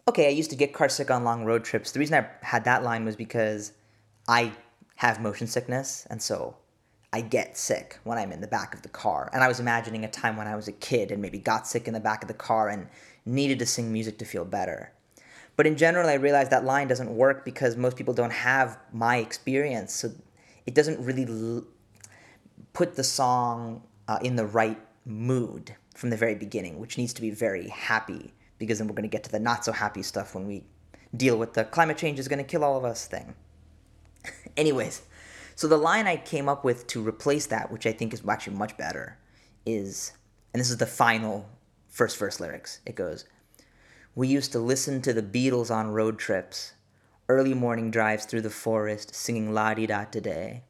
okay, 0.07 0.27
I 0.27 0.29
used 0.29 0.49
to 0.51 0.55
get 0.55 0.73
car 0.73 0.89
sick 0.89 1.11
on 1.11 1.23
long 1.23 1.43
road 1.43 1.63
trips. 1.63 1.91
The 1.91 1.99
reason 1.99 2.23
I 2.23 2.45
had 2.45 2.63
that 2.65 2.83
line 2.83 3.03
was 3.03 3.15
because 3.15 3.73
I 4.27 4.53
have 4.95 5.21
motion 5.21 5.47
sickness, 5.47 6.07
and 6.09 6.21
so 6.21 6.55
I 7.17 7.21
get 7.21 7.57
sick 7.57 7.97
when 8.03 8.19
I'm 8.19 8.31
in 8.31 8.41
the 8.41 8.47
back 8.47 8.75
of 8.75 8.83
the 8.83 8.89
car. 8.89 9.31
And 9.33 9.43
I 9.43 9.47
was 9.47 9.59
imagining 9.59 10.05
a 10.05 10.07
time 10.07 10.37
when 10.37 10.45
I 10.45 10.55
was 10.55 10.67
a 10.67 10.71
kid 10.71 11.09
and 11.09 11.19
maybe 11.19 11.39
got 11.39 11.65
sick 11.65 11.87
in 11.87 11.95
the 11.95 11.99
back 11.99 12.21
of 12.21 12.27
the 12.27 12.35
car 12.35 12.69
and 12.69 12.87
needed 13.25 13.57
to 13.57 13.65
sing 13.65 13.91
music 13.91 14.19
to 14.19 14.25
feel 14.25 14.45
better. 14.45 14.91
But 15.55 15.65
in 15.65 15.77
general, 15.77 16.07
I 16.07 16.13
realized 16.13 16.51
that 16.51 16.63
line 16.63 16.87
doesn't 16.87 17.09
work 17.09 17.43
because 17.43 17.75
most 17.75 17.97
people 17.97 18.13
don't 18.13 18.31
have 18.31 18.77
my 18.93 19.17
experience. 19.17 19.95
So 19.95 20.11
it 20.67 20.75
doesn't 20.75 21.03
really 21.03 21.25
l- 21.25 21.65
put 22.73 22.95
the 22.95 23.03
song 23.03 23.81
uh, 24.07 24.19
in 24.21 24.35
the 24.35 24.45
right 24.45 24.79
mood 25.03 25.75
from 25.95 26.11
the 26.11 26.17
very 26.17 26.35
beginning, 26.35 26.77
which 26.77 26.99
needs 26.99 27.13
to 27.13 27.21
be 27.21 27.31
very 27.31 27.69
happy 27.69 28.31
because 28.59 28.77
then 28.77 28.87
we're 28.87 28.93
going 28.93 29.09
to 29.09 29.17
get 29.17 29.23
to 29.23 29.31
the 29.31 29.39
not 29.39 29.65
so 29.65 29.71
happy 29.71 30.03
stuff 30.03 30.35
when 30.35 30.45
we 30.45 30.63
deal 31.15 31.35
with 31.35 31.53
the 31.53 31.63
climate 31.63 31.97
change 31.97 32.19
is 32.19 32.27
going 32.27 32.37
to 32.37 32.43
kill 32.47 32.63
all 32.63 32.77
of 32.77 32.85
us 32.85 33.07
thing. 33.07 33.33
Anyways, 34.55 35.01
so 35.57 35.67
the 35.67 35.75
line 35.75 36.05
I 36.05 36.17
came 36.17 36.47
up 36.47 36.63
with 36.63 36.85
to 36.89 37.05
replace 37.05 37.47
that, 37.47 37.71
which 37.71 37.87
I 37.87 37.91
think 37.91 38.13
is 38.13 38.21
actually 38.29 38.57
much 38.57 38.77
better, 38.77 39.17
is, 39.65 40.11
and 40.53 40.59
this 40.59 40.69
is 40.69 40.77
the 40.77 40.85
final 40.85 41.49
first 41.87 42.15
verse 42.19 42.39
lyrics. 42.39 42.79
It 42.85 42.93
goes, 42.93 43.25
We 44.13 44.27
used 44.27 44.51
to 44.51 44.59
listen 44.59 45.01
to 45.01 45.13
the 45.13 45.23
Beatles 45.23 45.73
on 45.75 45.89
road 45.89 46.19
trips, 46.19 46.73
early 47.27 47.55
morning 47.55 47.89
drives 47.89 48.25
through 48.25 48.41
the 48.41 48.51
forest, 48.51 49.15
singing 49.15 49.51
La 49.51 49.73
Di 49.73 49.87
Da 49.87 50.03
today. 50.03 50.61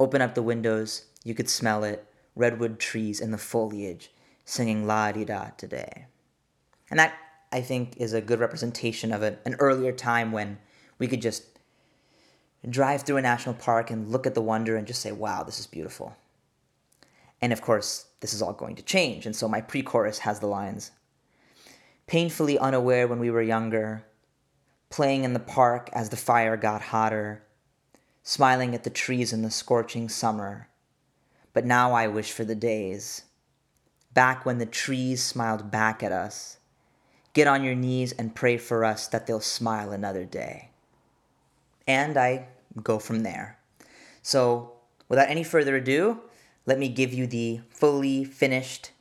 Open 0.00 0.20
up 0.20 0.34
the 0.34 0.42
windows, 0.42 1.04
you 1.22 1.32
could 1.32 1.48
smell 1.48 1.84
it, 1.84 2.04
redwood 2.34 2.80
trees 2.80 3.20
in 3.20 3.30
the 3.30 3.38
foliage, 3.38 4.10
singing 4.44 4.88
La 4.88 5.12
Di 5.12 5.24
Da 5.24 5.50
today. 5.56 6.06
And 6.90 6.98
that, 6.98 7.14
I 7.52 7.60
think, 7.60 7.96
is 7.96 8.12
a 8.12 8.20
good 8.20 8.40
representation 8.40 9.12
of 9.12 9.22
a, 9.22 9.38
an 9.44 9.54
earlier 9.60 9.92
time 9.92 10.32
when 10.32 10.58
we 10.98 11.06
could 11.06 11.22
just 11.22 11.59
drive 12.68 13.02
through 13.02 13.16
a 13.16 13.22
national 13.22 13.54
park 13.54 13.90
and 13.90 14.10
look 14.10 14.26
at 14.26 14.34
the 14.34 14.42
wonder 14.42 14.76
and 14.76 14.86
just 14.86 15.00
say, 15.00 15.12
wow, 15.12 15.42
this 15.42 15.58
is 15.58 15.66
beautiful. 15.66 16.16
And 17.40 17.52
of 17.52 17.62
course, 17.62 18.06
this 18.20 18.34
is 18.34 18.42
all 18.42 18.52
going 18.52 18.76
to 18.76 18.82
change. 18.82 19.24
And 19.24 19.34
so 19.34 19.48
my 19.48 19.60
pre 19.60 19.82
chorus 19.82 20.18
has 20.20 20.40
the 20.40 20.46
lines 20.46 20.90
Painfully 22.10 22.58
unaware 22.58 23.06
when 23.06 23.20
we 23.20 23.30
were 23.30 23.40
younger, 23.40 24.04
playing 24.88 25.22
in 25.22 25.32
the 25.32 25.38
park 25.38 25.88
as 25.92 26.08
the 26.08 26.16
fire 26.16 26.56
got 26.56 26.82
hotter, 26.82 27.44
smiling 28.24 28.74
at 28.74 28.82
the 28.82 28.90
trees 28.90 29.32
in 29.32 29.42
the 29.42 29.50
scorching 29.50 30.08
summer. 30.08 30.68
But 31.52 31.64
now 31.64 31.92
I 31.92 32.08
wish 32.08 32.32
for 32.32 32.44
the 32.44 32.56
days 32.56 33.22
back 34.12 34.44
when 34.44 34.58
the 34.58 34.66
trees 34.66 35.22
smiled 35.22 35.70
back 35.70 36.02
at 36.02 36.10
us. 36.10 36.58
Get 37.32 37.46
on 37.46 37.62
your 37.62 37.76
knees 37.76 38.10
and 38.10 38.34
pray 38.34 38.56
for 38.56 38.84
us 38.84 39.06
that 39.06 39.28
they'll 39.28 39.38
smile 39.38 39.92
another 39.92 40.24
day. 40.24 40.69
And 41.90 42.16
I 42.16 42.46
go 42.84 43.00
from 43.00 43.24
there. 43.24 43.58
So, 44.22 44.74
without 45.08 45.28
any 45.28 45.42
further 45.42 45.74
ado, 45.74 46.20
let 46.64 46.78
me 46.78 46.88
give 46.88 47.12
you 47.12 47.26
the 47.26 47.62
fully 47.68 48.22
finished 48.22 48.92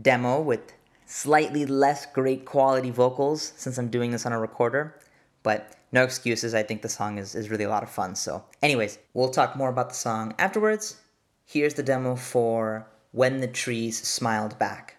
demo 0.00 0.40
with 0.40 0.72
slightly 1.04 1.66
less 1.66 2.06
great 2.06 2.46
quality 2.46 2.90
vocals 2.90 3.52
since 3.56 3.76
I'm 3.76 3.90
doing 3.90 4.12
this 4.12 4.24
on 4.24 4.32
a 4.32 4.40
recorder. 4.40 4.94
But 5.42 5.76
no 5.92 6.04
excuses, 6.04 6.54
I 6.54 6.62
think 6.62 6.80
the 6.80 6.88
song 6.88 7.18
is, 7.18 7.34
is 7.34 7.50
really 7.50 7.64
a 7.64 7.68
lot 7.68 7.82
of 7.82 7.90
fun. 7.90 8.14
So, 8.14 8.42
anyways, 8.62 8.98
we'll 9.12 9.28
talk 9.28 9.54
more 9.54 9.68
about 9.68 9.90
the 9.90 9.94
song 9.94 10.34
afterwards. 10.38 10.96
Here's 11.44 11.74
the 11.74 11.82
demo 11.82 12.16
for 12.16 12.86
When 13.12 13.42
the 13.42 13.46
Trees 13.46 14.00
Smiled 14.08 14.58
Back. 14.58 14.96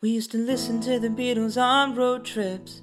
We 0.00 0.10
used 0.10 0.32
to 0.32 0.38
listen 0.38 0.80
to 0.80 0.98
the 0.98 1.08
Beatles 1.08 1.56
on 1.56 1.94
road 1.94 2.24
trips, 2.24 2.82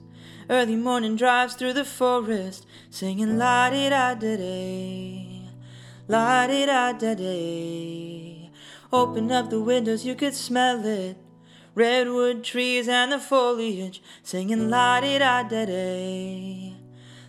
early 0.49 0.75
morning 0.75 1.15
drives 1.15 1.55
through 1.55 1.73
the 1.73 1.85
forest, 1.85 2.65
singing 2.89 3.37
la 3.37 3.69
di 3.69 3.89
da 3.89 4.13
da 4.13 4.35
day, 4.37 5.49
la 6.07 6.47
di 6.47 6.65
da 6.65 6.93
da 6.93 7.13
day. 7.13 8.51
Open 8.91 9.31
up 9.31 9.49
the 9.49 9.59
windows, 9.59 10.05
you 10.05 10.15
could 10.15 10.33
smell 10.33 10.85
it. 10.85 11.17
Redwood 11.75 12.43
trees 12.43 12.87
and 12.87 13.11
the 13.11 13.19
foliage, 13.19 14.01
singing 14.21 14.69
la 14.69 14.99
di 15.01 15.17
da 15.17 15.43
da 15.43 15.65
day, 15.65 16.75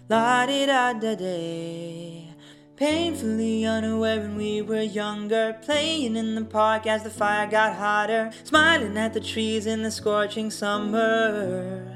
la 0.08 0.46
di 0.46 0.66
da 0.66 0.92
da 0.92 1.14
day. 1.14 2.28
Painfully 2.76 3.64
unaware 3.64 4.18
when 4.18 4.36
we 4.36 4.60
were 4.60 4.82
younger, 4.82 5.56
playing 5.62 6.16
in 6.16 6.34
the 6.34 6.44
park 6.44 6.88
as 6.88 7.04
the 7.04 7.10
fire 7.10 7.46
got 7.46 7.76
hotter, 7.76 8.32
smiling 8.42 8.98
at 8.98 9.14
the 9.14 9.20
trees 9.20 9.64
in 9.64 9.82
the 9.82 9.92
scorching 9.92 10.50
summer. 10.50 11.93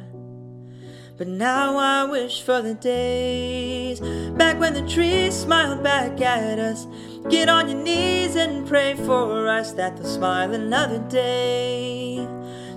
But 1.19 1.27
now 1.27 1.77
I 1.77 2.05
wish 2.05 2.43
for 2.43 2.63
the 2.63 2.75
days 2.75 3.99
back 4.39 4.61
when 4.61 4.73
the 4.73 4.87
trees 4.89 5.35
smiled 5.35 5.83
back 5.83 6.21
at 6.21 6.61
us. 6.61 6.87
Get 7.29 7.49
on 7.49 7.69
your 7.69 7.83
knees 7.83 8.37
and 8.37 8.65
pray 8.69 8.95
for 8.95 9.49
us 9.49 9.73
that 9.73 9.97
they'll 9.97 10.07
smile 10.07 10.55
another 10.55 11.01
day, 11.11 12.25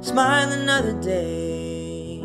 smile 0.02 0.52
another 0.52 1.00
day. 1.00 2.24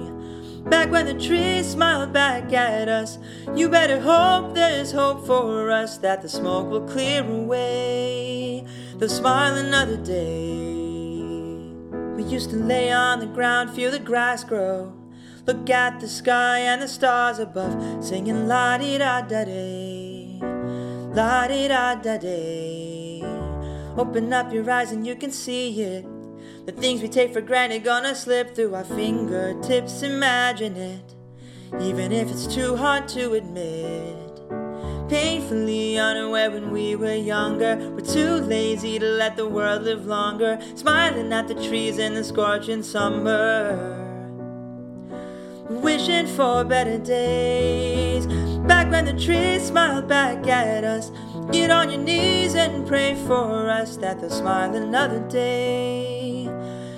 Back 0.64 0.90
when 0.90 1.04
the 1.04 1.22
trees 1.22 1.66
smiled 1.66 2.14
back 2.14 2.50
at 2.50 2.88
us, 2.88 3.18
you 3.54 3.68
better 3.68 4.00
hope 4.00 4.54
there's 4.54 4.92
hope 4.92 5.26
for 5.26 5.70
us 5.70 5.98
that 5.98 6.22
the 6.22 6.30
smoke 6.30 6.70
will 6.70 6.88
clear 6.88 7.30
away. 7.30 8.64
They'll 8.96 9.10
smile 9.10 9.54
another 9.54 9.98
day. 9.98 10.64
We 12.16 12.22
used 12.22 12.48
to 12.50 12.56
lay 12.56 12.90
on 12.90 13.20
the 13.20 13.26
ground, 13.26 13.72
feel 13.72 13.90
the 13.90 13.98
grass 13.98 14.44
grow. 14.44 14.94
Look 15.46 15.70
at 15.70 16.00
the 16.00 16.08
sky 16.08 16.58
and 16.58 16.82
the 16.82 16.88
stars 16.88 17.38
above, 17.38 18.04
singing 18.04 18.48
la 18.48 18.78
di 18.78 18.98
da 18.98 19.20
da 19.20 19.44
day, 19.44 20.40
la 20.42 21.46
di 21.46 21.68
da 21.68 21.94
da 21.94 22.16
day. 22.18 23.22
Open 23.96 24.32
up 24.32 24.52
your 24.52 24.68
eyes 24.68 24.90
and 24.90 25.06
you 25.06 25.14
can 25.14 25.30
see 25.30 25.80
it. 25.80 26.04
The 26.66 26.72
things 26.72 27.00
we 27.00 27.08
take 27.08 27.32
for 27.32 27.40
granted 27.40 27.84
gonna 27.84 28.16
slip 28.16 28.56
through 28.56 28.74
our 28.74 28.82
fingertips. 28.82 30.02
Imagine 30.02 30.76
it, 30.76 31.14
even 31.80 32.10
if 32.10 32.28
it's 32.28 32.48
too 32.52 32.74
hard 32.74 33.06
to 33.10 33.34
admit. 33.34 34.40
Painfully 35.08 35.96
unaware 35.96 36.50
when 36.50 36.72
we 36.72 36.96
were 36.96 37.14
younger, 37.14 37.76
we're 37.92 38.00
too 38.00 38.38
lazy 38.38 38.98
to 38.98 39.06
let 39.06 39.36
the 39.36 39.46
world 39.46 39.82
live 39.82 40.06
longer. 40.06 40.58
Smiling 40.74 41.32
at 41.32 41.46
the 41.46 41.54
trees 41.54 41.98
in 41.98 42.14
the 42.14 42.24
scorching 42.24 42.82
summer. 42.82 44.05
Wishing 45.68 46.28
for 46.28 46.62
better 46.62 46.96
days. 46.96 48.26
Back 48.68 48.88
when 48.90 49.04
the 49.04 49.12
trees 49.12 49.66
smiled 49.66 50.06
back 50.06 50.46
at 50.46 50.84
us. 50.84 51.10
Get 51.50 51.70
on 51.72 51.90
your 51.90 52.00
knees 52.00 52.54
and 52.54 52.86
pray 52.86 53.16
for 53.26 53.68
us 53.68 53.96
that 53.96 54.20
they'll 54.20 54.30
smile 54.30 54.76
another 54.76 55.18
day. 55.28 56.48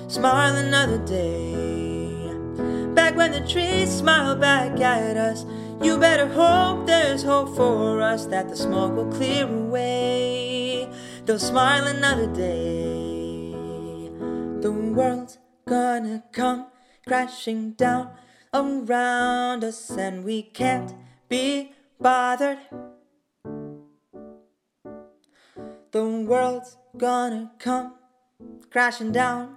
Smile 0.08 0.54
another 0.56 0.98
day. 0.98 1.54
Back 2.94 3.16
when 3.16 3.32
the 3.32 3.40
trees 3.48 3.90
smiled 3.90 4.40
back 4.40 4.78
at 4.80 5.16
us. 5.16 5.46
You 5.82 5.96
better 5.96 6.26
hope 6.26 6.86
there's 6.86 7.22
hope 7.22 7.56
for 7.56 8.02
us 8.02 8.26
that 8.26 8.50
the 8.50 8.56
smoke 8.56 8.94
will 8.94 9.10
clear 9.10 9.46
away. 9.46 10.90
They'll 11.24 11.38
smile 11.38 11.86
another 11.86 12.26
day. 12.26 13.52
The 14.60 14.72
world's 14.72 15.38
gonna 15.66 16.24
come 16.32 16.66
crashing 17.06 17.72
down 17.72 18.10
around 18.52 19.64
us, 19.64 19.90
and 19.90 20.24
we 20.24 20.42
can't 20.42 20.94
be 21.28 21.72
bothered. 22.00 22.58
The 25.90 26.04
world's 26.04 26.76
gonna 26.96 27.52
come 27.58 27.94
crashing 28.70 29.12
down 29.12 29.56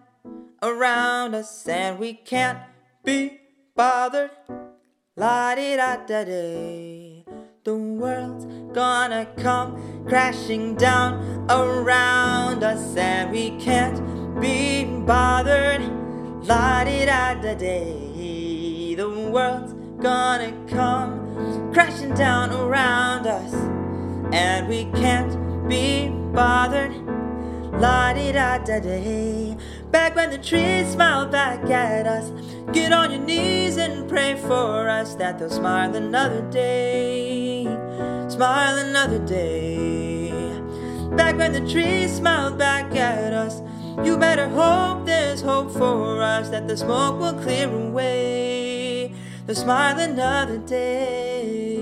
around 0.62 1.36
us, 1.36 1.68
and 1.68 2.00
we 2.00 2.14
can't 2.14 2.60
be 3.04 3.40
bothered. 3.76 4.32
La 5.16 5.56
di 5.56 5.76
da 5.76 5.98
da 5.98 6.24
day. 6.24 7.26
The 7.64 7.76
world's 7.76 8.46
gonna 8.74 9.28
come 9.38 10.06
crashing 10.08 10.76
down 10.76 11.46
around 11.50 12.64
us, 12.64 12.96
and 12.96 13.32
we 13.32 13.52
can't 13.60 14.00
be 14.40 14.86
bothered. 14.86 15.82
La 16.46 16.84
di 16.84 17.06
da 17.06 17.34
da 17.36 17.54
day. 17.54 18.11
The 18.96 19.08
world's 19.08 19.74
gonna 20.04 20.52
come 20.68 21.72
crashing 21.72 22.14
down 22.14 22.52
around 22.52 23.26
us, 23.26 23.54
and 24.34 24.68
we 24.68 24.84
can't 25.00 25.70
be 25.70 26.10
bothered. 26.10 26.92
La 27.80 28.12
di 28.12 28.34
da 28.34 28.58
da 28.58 28.80
day. 28.80 29.56
Back 29.92 30.16
when 30.18 30.30
the 30.30 30.38
trees 30.38 30.90
smiled 30.92 31.32
back 31.32 31.64
at 31.70 32.06
us, 32.06 32.32
get 32.74 32.92
on 32.92 33.12
your 33.12 33.22
knees 33.22 33.78
and 33.78 34.10
pray 34.10 34.36
for 34.36 34.90
us 34.90 35.16
that 35.16 35.40
they'll 35.40 35.50
smile 35.50 35.96
another 35.96 36.42
day. 36.52 37.64
Smile 38.28 38.78
another 38.78 39.20
day. 39.20 40.32
Back 41.16 41.38
when 41.38 41.54
the 41.54 41.66
trees 41.72 42.12
smiled 42.18 42.58
back 42.58 42.94
at 42.94 43.32
us, 43.32 43.62
you 44.04 44.18
better 44.18 44.50
hope 44.50 45.06
there's 45.06 45.42
hope 45.42 45.72
for 45.72 46.22
us 46.22 46.50
that 46.50 46.68
the 46.68 46.76
smoke 46.76 47.20
will 47.20 47.42
clear 47.42 47.74
away. 47.74 48.71
They'll 49.52 49.64
smile 49.64 50.00
another 50.00 50.60
day. 50.60 51.76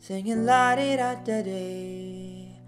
Singing 0.00 0.44
la 0.44 0.74
di 0.74 0.96
da 0.96 1.14
da 1.14 1.42
day, 1.42 2.60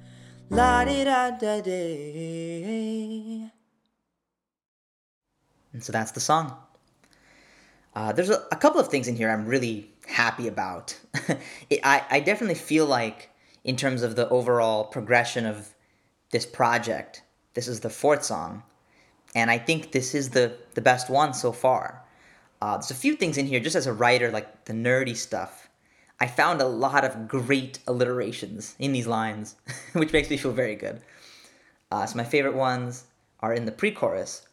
la 0.51 0.85
di 0.85 1.03
da 1.03 1.31
da 1.33 1.61
day. 1.61 3.51
And 5.73 5.83
so 5.83 5.91
that's 5.91 6.13
the 6.13 6.21
song. 6.21 6.57
Uh, 7.93 8.13
there's 8.13 8.31
a, 8.31 8.47
a, 8.53 8.57
couple 8.57 8.81
of 8.81 8.87
things 8.87 9.09
in 9.09 9.17
here 9.17 9.31
I'm 9.31 9.47
really 9.47 9.91
happy 10.07 10.47
about. 10.47 10.97
it, 11.71 11.81
I, 11.83 12.05
I 12.09 12.21
definitely 12.21 12.55
feel 12.55 12.87
like, 12.87 13.31
in 13.65 13.75
terms 13.75 14.05
of 14.05 14.15
the 14.15 14.29
overall 14.29 14.85
progression 14.85 15.45
of 15.45 15.75
this 16.31 16.47
project, 16.47 17.23
this 17.59 17.67
is 17.67 17.81
the 17.81 17.91
fourth 17.91 18.23
song, 18.23 18.63
and 19.35 19.51
I 19.51 19.59
think 19.59 19.91
this 19.91 20.15
is 20.15 20.31
the, 20.31 20.57
the 20.75 20.81
best 20.81 21.11
one 21.11 21.35
so 21.35 21.51
far. 21.51 22.05
Uh, 22.63 22.77
there's 22.77 22.93
a 22.93 22.95
few 22.95 23.17
things 23.17 23.37
in 23.37 23.47
here, 23.47 23.59
just 23.59 23.75
as 23.75 23.89
a 23.89 23.93
writer, 23.93 24.31
like 24.31 24.67
the 24.67 24.73
nerdy 24.73 25.17
stuff. 25.17 25.69
I 26.21 26.29
found 26.29 26.61
a 26.61 26.69
lot 26.69 27.05
of 27.05 27.27
great 27.27 27.81
alliterations 27.89 28.77
in 28.79 28.93
these 28.93 29.09
lines, 29.09 29.57
which 29.95 30.13
makes 30.13 30.31
me 30.31 30.37
feel 30.37 30.53
very 30.53 30.77
good. 30.77 31.01
Uh, 31.91 32.07
so 32.07 32.17
my 32.17 32.23
favorite 32.23 32.55
ones 32.55 33.07
are 33.41 33.53
in 33.53 33.65
the 33.65 33.73
pre-chorus. 33.73 34.47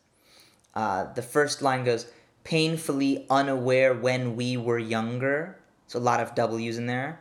Uh, 0.74 1.14
the 1.14 1.22
first 1.22 1.62
line 1.62 1.84
goes, 1.84 2.08
painfully 2.44 3.28
unaware 3.30 3.94
when 3.94 4.36
we 4.36 4.58
were 4.58 4.80
younger. 4.80 5.60
So 5.86 6.00
a 6.00 6.08
lot 6.10 6.22
of 6.22 6.34
W's 6.34 6.80
in 6.80 6.88
there. 6.88 7.20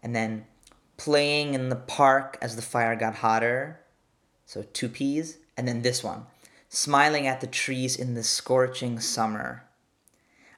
And 0.00 0.14
then 0.14 0.46
playing 0.96 1.54
in 1.54 1.70
the 1.70 1.82
park 1.98 2.38
as 2.40 2.54
the 2.54 2.62
fire 2.62 2.94
got 2.94 3.16
hotter. 3.16 3.80
So 4.48 4.64
two 4.72 4.88
P's. 4.88 5.36
And 5.58 5.68
then 5.68 5.82
this 5.82 6.02
one 6.02 6.24
smiling 6.70 7.26
at 7.26 7.40
the 7.40 7.46
trees 7.46 7.96
in 7.96 8.14
the 8.14 8.22
scorching 8.22 8.98
summer. 8.98 9.64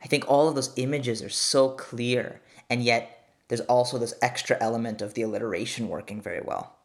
I 0.02 0.06
think 0.06 0.24
all 0.28 0.48
of 0.48 0.54
those 0.54 0.72
images 0.76 1.22
are 1.22 1.28
so 1.28 1.70
clear, 1.70 2.40
and 2.70 2.82
yet 2.82 3.28
there's 3.48 3.60
also 3.62 3.98
this 3.98 4.14
extra 4.22 4.56
element 4.60 5.02
of 5.02 5.14
the 5.14 5.22
alliteration 5.22 5.88
working 5.88 6.22
very 6.22 6.40
well. 6.40 6.76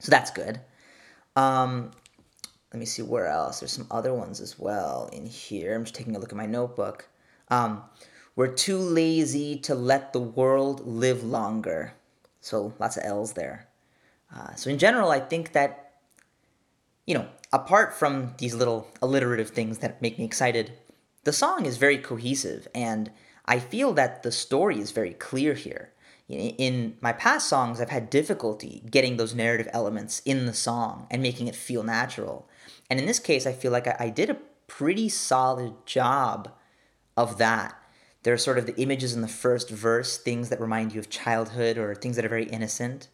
So 0.00 0.10
that's 0.10 0.30
good. 0.30 0.60
Um, 1.34 1.90
let 2.72 2.78
me 2.78 2.86
see 2.86 3.02
where 3.02 3.26
else. 3.26 3.60
There's 3.60 3.72
some 3.72 3.88
other 3.90 4.12
ones 4.12 4.40
as 4.40 4.58
well 4.58 5.08
in 5.12 5.26
here. 5.26 5.74
I'm 5.74 5.84
just 5.84 5.94
taking 5.94 6.14
a 6.14 6.18
look 6.18 6.32
at 6.32 6.36
my 6.36 6.46
notebook. 6.46 7.08
Um, 7.48 7.82
we're 8.36 8.52
too 8.54 8.78
lazy 8.78 9.56
to 9.60 9.74
let 9.74 10.12
the 10.12 10.20
world 10.20 10.86
live 10.86 11.24
longer. 11.24 11.94
So 12.40 12.72
lots 12.78 12.96
of 12.96 13.04
L's 13.04 13.32
there. 13.32 13.66
Uh, 14.34 14.54
so 14.54 14.70
in 14.70 14.78
general, 14.78 15.10
I 15.10 15.20
think 15.20 15.52
that, 15.52 15.87
you 17.08 17.14
know, 17.14 17.26
apart 17.54 17.94
from 17.94 18.34
these 18.36 18.54
little 18.54 18.86
alliterative 19.00 19.48
things 19.48 19.78
that 19.78 20.02
make 20.02 20.18
me 20.18 20.26
excited, 20.26 20.74
the 21.24 21.32
song 21.32 21.64
is 21.64 21.78
very 21.78 21.96
cohesive, 21.96 22.68
and 22.74 23.10
I 23.46 23.60
feel 23.60 23.94
that 23.94 24.22
the 24.22 24.30
story 24.30 24.78
is 24.78 24.90
very 24.90 25.14
clear 25.14 25.54
here. 25.54 25.94
In 26.28 26.98
my 27.00 27.14
past 27.14 27.48
songs, 27.48 27.80
I've 27.80 27.88
had 27.88 28.10
difficulty 28.10 28.82
getting 28.90 29.16
those 29.16 29.34
narrative 29.34 29.70
elements 29.72 30.20
in 30.26 30.44
the 30.44 30.52
song 30.52 31.06
and 31.10 31.22
making 31.22 31.48
it 31.48 31.56
feel 31.56 31.82
natural. 31.82 32.46
And 32.90 33.00
in 33.00 33.06
this 33.06 33.18
case, 33.18 33.46
I 33.46 33.54
feel 33.54 33.72
like 33.72 33.86
I, 33.86 33.96
I 33.98 34.08
did 34.10 34.28
a 34.28 34.36
pretty 34.66 35.08
solid 35.08 35.86
job 35.86 36.52
of 37.16 37.38
that. 37.38 37.74
There 38.22 38.34
are 38.34 38.38
sort 38.38 38.58
of 38.58 38.66
the 38.66 38.78
images 38.78 39.14
in 39.14 39.22
the 39.22 39.28
first 39.28 39.70
verse, 39.70 40.18
things 40.18 40.50
that 40.50 40.60
remind 40.60 40.92
you 40.92 41.00
of 41.00 41.08
childhood 41.08 41.78
or 41.78 41.94
things 41.94 42.16
that 42.16 42.26
are 42.26 42.28
very 42.28 42.44
innocent. 42.44 43.08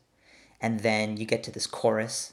And 0.61 0.81
then 0.81 1.17
you 1.17 1.27
get 1.27 1.45
to 1.45 1.53
this 1.53 1.69
chorus, 1.69 2.33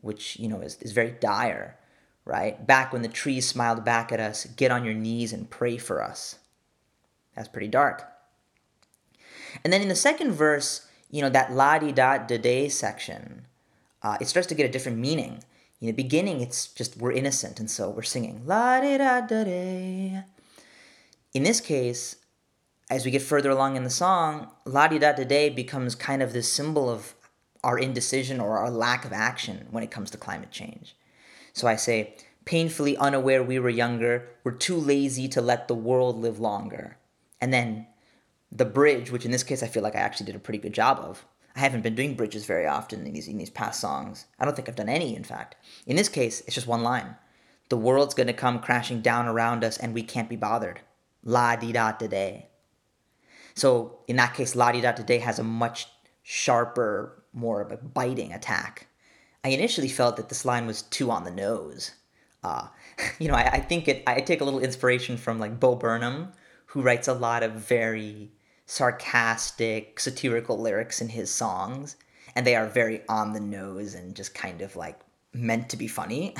which, 0.00 0.38
you 0.38 0.48
know, 0.48 0.60
is, 0.60 0.76
is 0.80 0.92
very 0.92 1.10
dire, 1.10 1.76
right? 2.24 2.66
Back 2.66 2.92
when 2.92 3.02
the 3.02 3.08
trees 3.08 3.46
smiled 3.46 3.84
back 3.84 4.12
at 4.12 4.20
us, 4.20 4.44
get 4.44 4.70
on 4.70 4.84
your 4.84 4.94
knees 4.94 5.32
and 5.32 5.50
pray 5.50 5.76
for 5.76 6.02
us. 6.02 6.38
That's 7.34 7.48
pretty 7.48 7.68
dark. 7.68 8.04
And 9.64 9.72
then 9.72 9.82
in 9.82 9.88
the 9.88 9.94
second 9.94 10.32
verse, 10.32 10.86
you 11.10 11.22
know, 11.22 11.30
that 11.30 11.52
la 11.52 11.78
di 11.78 11.92
da 11.92 12.18
da 12.18 12.38
day 12.38 12.68
section, 12.68 13.46
uh, 14.02 14.18
it 14.20 14.28
starts 14.28 14.48
to 14.48 14.54
get 14.54 14.66
a 14.66 14.72
different 14.72 14.98
meaning 14.98 15.42
in 15.80 15.86
the 15.86 15.92
beginning, 15.92 16.40
it's 16.40 16.68
just 16.68 16.96
we're 16.96 17.12
innocent, 17.12 17.60
and 17.60 17.70
so 17.70 17.90
we're 17.90 18.02
singing 18.02 18.42
la 18.46 18.80
di 18.80 18.98
da 18.98 19.20
da 19.20 19.44
day. 19.44 20.24
In 21.32 21.44
this 21.44 21.60
case, 21.60 22.16
as 22.90 23.04
we 23.04 23.12
get 23.12 23.22
further 23.22 23.50
along 23.50 23.76
in 23.76 23.84
the 23.84 23.90
song, 23.90 24.50
la 24.64 24.88
di 24.88 24.98
da 24.98 25.12
da 25.12 25.22
day 25.22 25.48
becomes 25.50 25.94
kind 25.94 26.20
of 26.20 26.32
this 26.32 26.52
symbol 26.52 26.90
of 26.90 27.14
our 27.64 27.78
indecision 27.78 28.40
or 28.40 28.58
our 28.58 28.70
lack 28.70 29.04
of 29.04 29.12
action 29.12 29.66
when 29.70 29.82
it 29.82 29.90
comes 29.90 30.10
to 30.10 30.18
climate 30.18 30.50
change. 30.50 30.96
So 31.52 31.66
I 31.66 31.76
say, 31.76 32.14
painfully 32.44 32.96
unaware 32.96 33.42
we 33.42 33.58
were 33.58 33.68
younger, 33.68 34.28
we're 34.44 34.52
too 34.52 34.76
lazy 34.76 35.28
to 35.28 35.40
let 35.40 35.68
the 35.68 35.74
world 35.74 36.18
live 36.20 36.38
longer. 36.38 36.96
And 37.40 37.52
then 37.52 37.86
the 38.50 38.64
bridge, 38.64 39.10
which 39.10 39.24
in 39.24 39.30
this 39.30 39.42
case 39.42 39.62
I 39.62 39.66
feel 39.66 39.82
like 39.82 39.96
I 39.96 40.00
actually 40.00 40.26
did 40.26 40.36
a 40.36 40.40
pretty 40.40 40.58
good 40.58 40.72
job 40.72 40.98
of, 40.98 41.26
I 41.54 41.60
haven't 41.60 41.82
been 41.82 41.94
doing 41.94 42.14
bridges 42.14 42.46
very 42.46 42.66
often 42.66 43.04
in 43.04 43.12
these 43.12 43.26
in 43.26 43.36
these 43.36 43.50
past 43.50 43.80
songs. 43.80 44.26
I 44.38 44.44
don't 44.44 44.54
think 44.54 44.68
I've 44.68 44.76
done 44.76 44.88
any, 44.88 45.16
in 45.16 45.24
fact. 45.24 45.56
In 45.86 45.96
this 45.96 46.08
case, 46.08 46.40
it's 46.42 46.54
just 46.54 46.68
one 46.68 46.84
line. 46.84 47.16
The 47.68 47.76
world's 47.76 48.14
gonna 48.14 48.32
come 48.32 48.60
crashing 48.60 49.00
down 49.00 49.26
around 49.26 49.64
us 49.64 49.76
and 49.76 49.92
we 49.92 50.02
can't 50.02 50.28
be 50.28 50.36
bothered. 50.36 50.80
La 51.24 51.56
di 51.56 51.72
da 51.72 51.92
today. 51.92 52.48
So 53.54 53.98
in 54.06 54.16
that 54.16 54.34
case, 54.34 54.54
la 54.54 54.70
di 54.70 54.80
da 54.80 54.92
today 54.92 55.18
has 55.18 55.40
a 55.40 55.44
much 55.44 55.88
sharper, 56.22 57.17
more 57.32 57.60
of 57.60 57.72
a 57.72 57.76
biting 57.76 58.32
attack. 58.32 58.86
I 59.44 59.50
initially 59.50 59.88
felt 59.88 60.16
that 60.16 60.28
this 60.28 60.44
line 60.44 60.66
was 60.66 60.82
too 60.82 61.10
on 61.10 61.24
the 61.24 61.30
nose. 61.30 61.92
Uh, 62.42 62.68
you 63.18 63.28
know, 63.28 63.34
I, 63.34 63.50
I 63.52 63.60
think 63.60 63.88
it. 63.88 64.02
I 64.06 64.20
take 64.20 64.40
a 64.40 64.44
little 64.44 64.60
inspiration 64.60 65.16
from 65.16 65.38
like 65.38 65.60
Bo 65.60 65.74
Burnham, 65.74 66.32
who 66.66 66.82
writes 66.82 67.08
a 67.08 67.14
lot 67.14 67.42
of 67.42 67.52
very 67.52 68.30
sarcastic, 68.66 69.98
satirical 69.98 70.58
lyrics 70.58 71.00
in 71.00 71.08
his 71.08 71.30
songs, 71.30 71.96
and 72.34 72.46
they 72.46 72.54
are 72.54 72.66
very 72.66 73.02
on 73.08 73.32
the 73.32 73.40
nose 73.40 73.94
and 73.94 74.14
just 74.14 74.34
kind 74.34 74.60
of 74.60 74.76
like 74.76 75.00
meant 75.32 75.68
to 75.70 75.76
be 75.76 75.88
funny. 75.88 76.34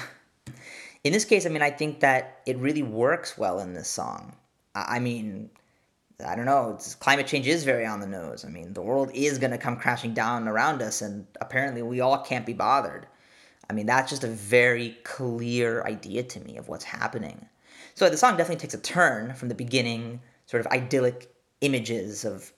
in 1.04 1.12
this 1.12 1.24
case, 1.24 1.46
I 1.46 1.48
mean, 1.48 1.62
I 1.62 1.70
think 1.70 2.00
that 2.00 2.40
it 2.46 2.58
really 2.58 2.82
works 2.82 3.38
well 3.38 3.60
in 3.60 3.72
this 3.72 3.88
song. 3.88 4.34
I 4.74 4.98
mean, 4.98 5.50
I 6.26 6.34
don't 6.34 6.46
know, 6.46 6.76
climate 6.98 7.28
change 7.28 7.46
is 7.46 7.62
very 7.62 7.86
on 7.86 8.00
the 8.00 8.06
nose. 8.06 8.44
I 8.44 8.48
mean, 8.48 8.72
the 8.72 8.82
world 8.82 9.10
is 9.14 9.38
going 9.38 9.52
to 9.52 9.58
come 9.58 9.76
crashing 9.76 10.14
down 10.14 10.48
around 10.48 10.82
us, 10.82 11.00
and 11.00 11.26
apparently 11.40 11.82
we 11.82 12.00
all 12.00 12.18
can't 12.18 12.44
be 12.44 12.52
bothered. 12.52 13.06
I 13.70 13.72
mean, 13.72 13.86
that's 13.86 14.10
just 14.10 14.24
a 14.24 14.28
very 14.28 14.98
clear 15.04 15.84
idea 15.84 16.24
to 16.24 16.40
me 16.40 16.56
of 16.56 16.68
what's 16.68 16.84
happening. 16.84 17.46
So 17.94 18.08
the 18.08 18.16
song 18.16 18.36
definitely 18.36 18.60
takes 18.60 18.74
a 18.74 18.80
turn 18.80 19.34
from 19.34 19.48
the 19.48 19.54
beginning, 19.54 20.20
sort 20.46 20.64
of 20.64 20.72
idyllic 20.72 21.32
images 21.60 22.24
of 22.24 22.52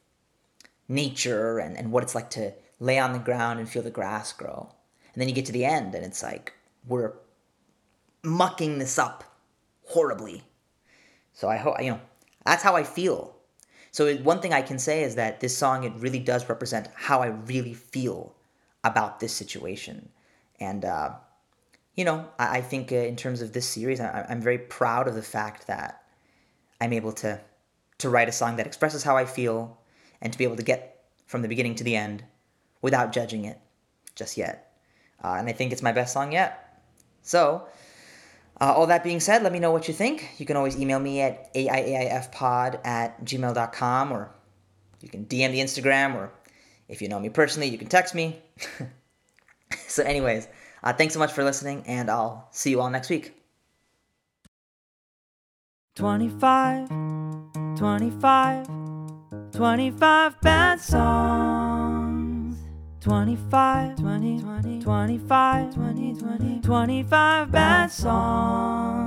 nature 0.88 1.58
and, 1.58 1.76
and 1.76 1.92
what 1.92 2.02
it's 2.02 2.14
like 2.14 2.30
to 2.30 2.52
lay 2.78 2.98
on 2.98 3.12
the 3.12 3.18
ground 3.18 3.58
and 3.58 3.68
feel 3.68 3.82
the 3.82 3.90
grass 3.90 4.32
grow. 4.32 4.72
And 5.12 5.20
then 5.20 5.28
you 5.28 5.34
get 5.34 5.46
to 5.46 5.52
the 5.52 5.64
end 5.64 5.94
and 5.94 6.04
it's 6.04 6.22
like, 6.22 6.54
we're 6.86 7.12
mucking 8.22 8.78
this 8.78 8.98
up 8.98 9.24
horribly. 9.84 10.44
So 11.32 11.48
I 11.48 11.56
hope, 11.56 11.82
you 11.82 11.90
know, 11.90 12.00
that's 12.46 12.62
how 12.62 12.76
I 12.76 12.84
feel. 12.84 13.36
So 13.92 14.14
one 14.16 14.40
thing 14.40 14.52
I 14.52 14.62
can 14.62 14.78
say 14.78 15.02
is 15.02 15.16
that 15.16 15.40
this 15.40 15.56
song, 15.56 15.84
it 15.84 15.92
really 15.96 16.20
does 16.20 16.48
represent 16.48 16.88
how 16.94 17.22
I 17.22 17.26
really 17.26 17.74
feel 17.74 18.34
about 18.84 19.20
this 19.20 19.32
situation. 19.32 20.10
And, 20.60 20.84
uh, 20.84 21.14
you 21.96 22.04
know, 22.04 22.28
I, 22.38 22.58
I 22.58 22.60
think 22.60 22.92
uh, 22.92 22.96
in 22.96 23.16
terms 23.16 23.42
of 23.42 23.52
this 23.52 23.66
series, 23.66 24.00
I, 24.00 24.26
I'm 24.28 24.40
very 24.40 24.58
proud 24.58 25.08
of 25.08 25.14
the 25.14 25.22
fact 25.22 25.66
that 25.66 26.02
I'm 26.80 26.92
able 26.92 27.12
to 27.12 27.40
to 27.98 28.08
write 28.08 28.30
a 28.30 28.32
song 28.32 28.56
that 28.56 28.66
expresses 28.66 29.02
how 29.02 29.16
I 29.16 29.26
feel 29.26 29.78
and 30.22 30.32
to 30.32 30.38
be 30.38 30.44
able 30.44 30.56
to 30.56 30.62
get 30.62 31.04
from 31.26 31.42
the 31.42 31.48
beginning 31.48 31.74
to 31.76 31.84
the 31.84 31.96
end 31.96 32.24
without 32.80 33.12
judging 33.12 33.44
it 33.44 33.60
just 34.14 34.36
yet. 34.36 34.72
Uh, 35.22 35.34
and 35.38 35.48
I 35.48 35.52
think 35.52 35.70
it's 35.70 35.82
my 35.82 35.92
best 35.92 36.14
song 36.14 36.32
yet. 36.32 36.82
So, 37.22 37.68
uh, 38.60 38.72
all 38.74 38.86
that 38.86 39.02
being 39.02 39.20
said, 39.20 39.42
let 39.42 39.52
me 39.52 39.58
know 39.58 39.72
what 39.72 39.88
you 39.88 39.94
think. 39.94 40.30
You 40.38 40.46
can 40.46 40.56
always 40.56 40.78
email 40.78 40.98
me 40.98 41.20
at 41.20 41.52
aiaifpod 41.54 42.80
at 42.84 43.24
gmail.com 43.24 44.12
or 44.12 44.30
you 45.00 45.08
can 45.08 45.24
DM 45.24 45.52
the 45.52 45.60
Instagram 45.60 46.14
or 46.14 46.32
if 46.88 47.00
you 47.00 47.08
know 47.08 47.18
me 47.18 47.28
personally, 47.28 47.68
you 47.68 47.78
can 47.78 47.88
text 47.88 48.14
me. 48.14 48.40
So, 49.90 50.02
anyways, 50.04 50.48
uh, 50.82 50.92
thanks 50.92 51.14
so 51.14 51.20
much 51.20 51.32
for 51.32 51.44
listening, 51.44 51.84
and 51.86 52.10
I'll 52.10 52.48
see 52.52 52.70
you 52.70 52.80
all 52.80 52.90
next 52.90 53.10
week. 53.10 53.34
25, 55.96 56.88
25, 57.76 58.66
25 59.52 60.40
bad 60.40 60.80
songs. 60.80 61.59
25, 63.00 63.96
20, 63.96 64.40
20, 64.40 64.80
25, 64.80 65.74
20, 65.74 66.12
20, 66.12 66.60
25 66.60 67.50
bad 67.50 67.90
songs. 67.90 68.99